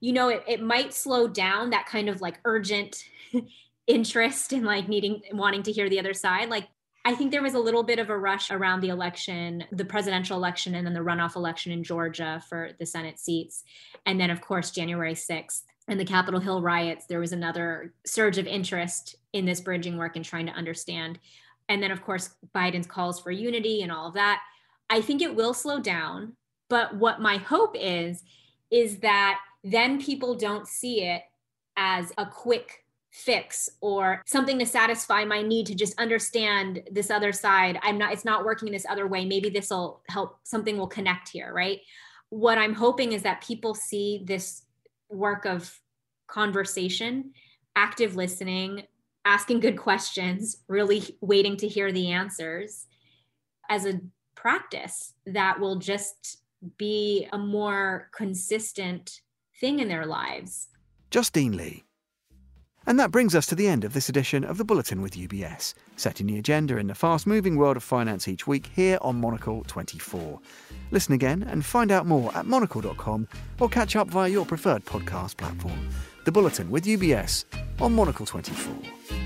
you 0.00 0.12
know, 0.12 0.28
it, 0.28 0.44
it 0.46 0.62
might 0.62 0.92
slow 0.92 1.26
down 1.26 1.70
that 1.70 1.86
kind 1.86 2.10
of 2.10 2.20
like 2.20 2.40
urgent 2.44 3.04
interest 3.86 4.52
in 4.52 4.64
like 4.64 4.86
needing, 4.86 5.22
wanting 5.32 5.62
to 5.62 5.72
hear 5.72 5.88
the 5.88 5.98
other 5.98 6.12
side. 6.12 6.50
Like 6.50 6.68
I 7.06 7.14
think 7.14 7.30
there 7.30 7.42
was 7.42 7.54
a 7.54 7.60
little 7.60 7.84
bit 7.84 8.00
of 8.00 8.10
a 8.10 8.18
rush 8.18 8.50
around 8.50 8.80
the 8.80 8.88
election, 8.88 9.62
the 9.70 9.84
presidential 9.84 10.36
election, 10.36 10.74
and 10.74 10.84
then 10.84 10.92
the 10.92 10.98
runoff 10.98 11.36
election 11.36 11.70
in 11.70 11.84
Georgia 11.84 12.42
for 12.48 12.70
the 12.80 12.84
Senate 12.84 13.20
seats. 13.20 13.62
And 14.06 14.20
then, 14.20 14.28
of 14.28 14.40
course, 14.40 14.72
January 14.72 15.14
6th 15.14 15.62
and 15.86 16.00
the 16.00 16.04
Capitol 16.04 16.40
Hill 16.40 16.62
riots, 16.62 17.06
there 17.06 17.20
was 17.20 17.32
another 17.32 17.94
surge 18.04 18.38
of 18.38 18.48
interest 18.48 19.14
in 19.32 19.44
this 19.44 19.60
bridging 19.60 19.96
work 19.96 20.16
and 20.16 20.24
trying 20.24 20.46
to 20.46 20.52
understand. 20.52 21.20
And 21.68 21.80
then, 21.80 21.92
of 21.92 22.02
course, 22.02 22.34
Biden's 22.52 22.88
calls 22.88 23.20
for 23.20 23.30
unity 23.30 23.82
and 23.82 23.92
all 23.92 24.08
of 24.08 24.14
that. 24.14 24.40
I 24.90 25.00
think 25.00 25.22
it 25.22 25.36
will 25.36 25.54
slow 25.54 25.78
down. 25.78 26.32
But 26.68 26.96
what 26.96 27.20
my 27.20 27.36
hope 27.36 27.76
is, 27.78 28.24
is 28.72 28.98
that 28.98 29.38
then 29.62 30.02
people 30.02 30.34
don't 30.34 30.66
see 30.66 31.04
it 31.04 31.22
as 31.76 32.12
a 32.18 32.26
quick 32.26 32.82
fix 33.16 33.70
or 33.80 34.22
something 34.26 34.58
to 34.58 34.66
satisfy 34.66 35.24
my 35.24 35.40
need 35.40 35.64
to 35.66 35.74
just 35.74 35.98
understand 35.98 36.82
this 36.90 37.10
other 37.10 37.32
side. 37.32 37.78
I'm 37.82 37.96
not 37.96 38.12
it's 38.12 38.26
not 38.26 38.44
working 38.44 38.68
in 38.68 38.74
this 38.74 38.84
other 38.88 39.06
way. 39.06 39.24
Maybe 39.24 39.48
this 39.48 39.70
will 39.70 40.02
help 40.08 40.38
something 40.44 40.76
will 40.76 40.86
connect 40.86 41.30
here 41.30 41.52
right? 41.52 41.80
What 42.28 42.58
i'm 42.58 42.74
hoping 42.74 43.12
is 43.12 43.22
that 43.22 43.40
people 43.40 43.74
see 43.74 44.22
this 44.26 44.64
work 45.08 45.46
of 45.46 45.80
conversation 46.26 47.32
active 47.76 48.16
listening 48.16 48.82
asking 49.24 49.60
good 49.60 49.78
questions 49.78 50.56
really 50.68 51.16
waiting 51.20 51.56
to 51.56 51.68
hear 51.68 51.92
the 51.92 52.10
answers 52.10 52.86
as 53.70 53.86
a 53.86 54.00
practice 54.34 55.14
that 55.26 55.58
will 55.60 55.76
just 55.76 56.38
be 56.76 57.28
a 57.32 57.38
more 57.38 58.10
consistent 58.14 59.20
thing 59.60 59.78
in 59.78 59.88
their 59.88 60.06
lives. 60.06 60.68
Justine 61.10 61.56
Lee 61.56 61.85
and 62.86 62.98
that 63.00 63.10
brings 63.10 63.34
us 63.34 63.46
to 63.46 63.54
the 63.54 63.66
end 63.66 63.84
of 63.84 63.92
this 63.92 64.08
edition 64.08 64.44
of 64.44 64.58
the 64.58 64.64
Bulletin 64.64 65.02
with 65.02 65.14
UBS, 65.14 65.74
setting 65.96 66.26
the 66.26 66.38
agenda 66.38 66.76
in 66.76 66.86
the 66.86 66.94
fast 66.94 67.26
moving 67.26 67.56
world 67.56 67.76
of 67.76 67.82
finance 67.82 68.28
each 68.28 68.46
week 68.46 68.70
here 68.74 68.98
on 69.00 69.20
Monocle 69.20 69.64
24. 69.66 70.40
Listen 70.90 71.14
again 71.14 71.42
and 71.42 71.64
find 71.64 71.90
out 71.90 72.06
more 72.06 72.34
at 72.36 72.46
monocle.com 72.46 73.26
or 73.60 73.68
catch 73.68 73.96
up 73.96 74.08
via 74.08 74.28
your 74.28 74.46
preferred 74.46 74.84
podcast 74.84 75.36
platform. 75.36 75.88
The 76.24 76.32
Bulletin 76.32 76.70
with 76.70 76.84
UBS 76.84 77.44
on 77.80 77.94
Monocle 77.94 78.26
24. 78.26 79.25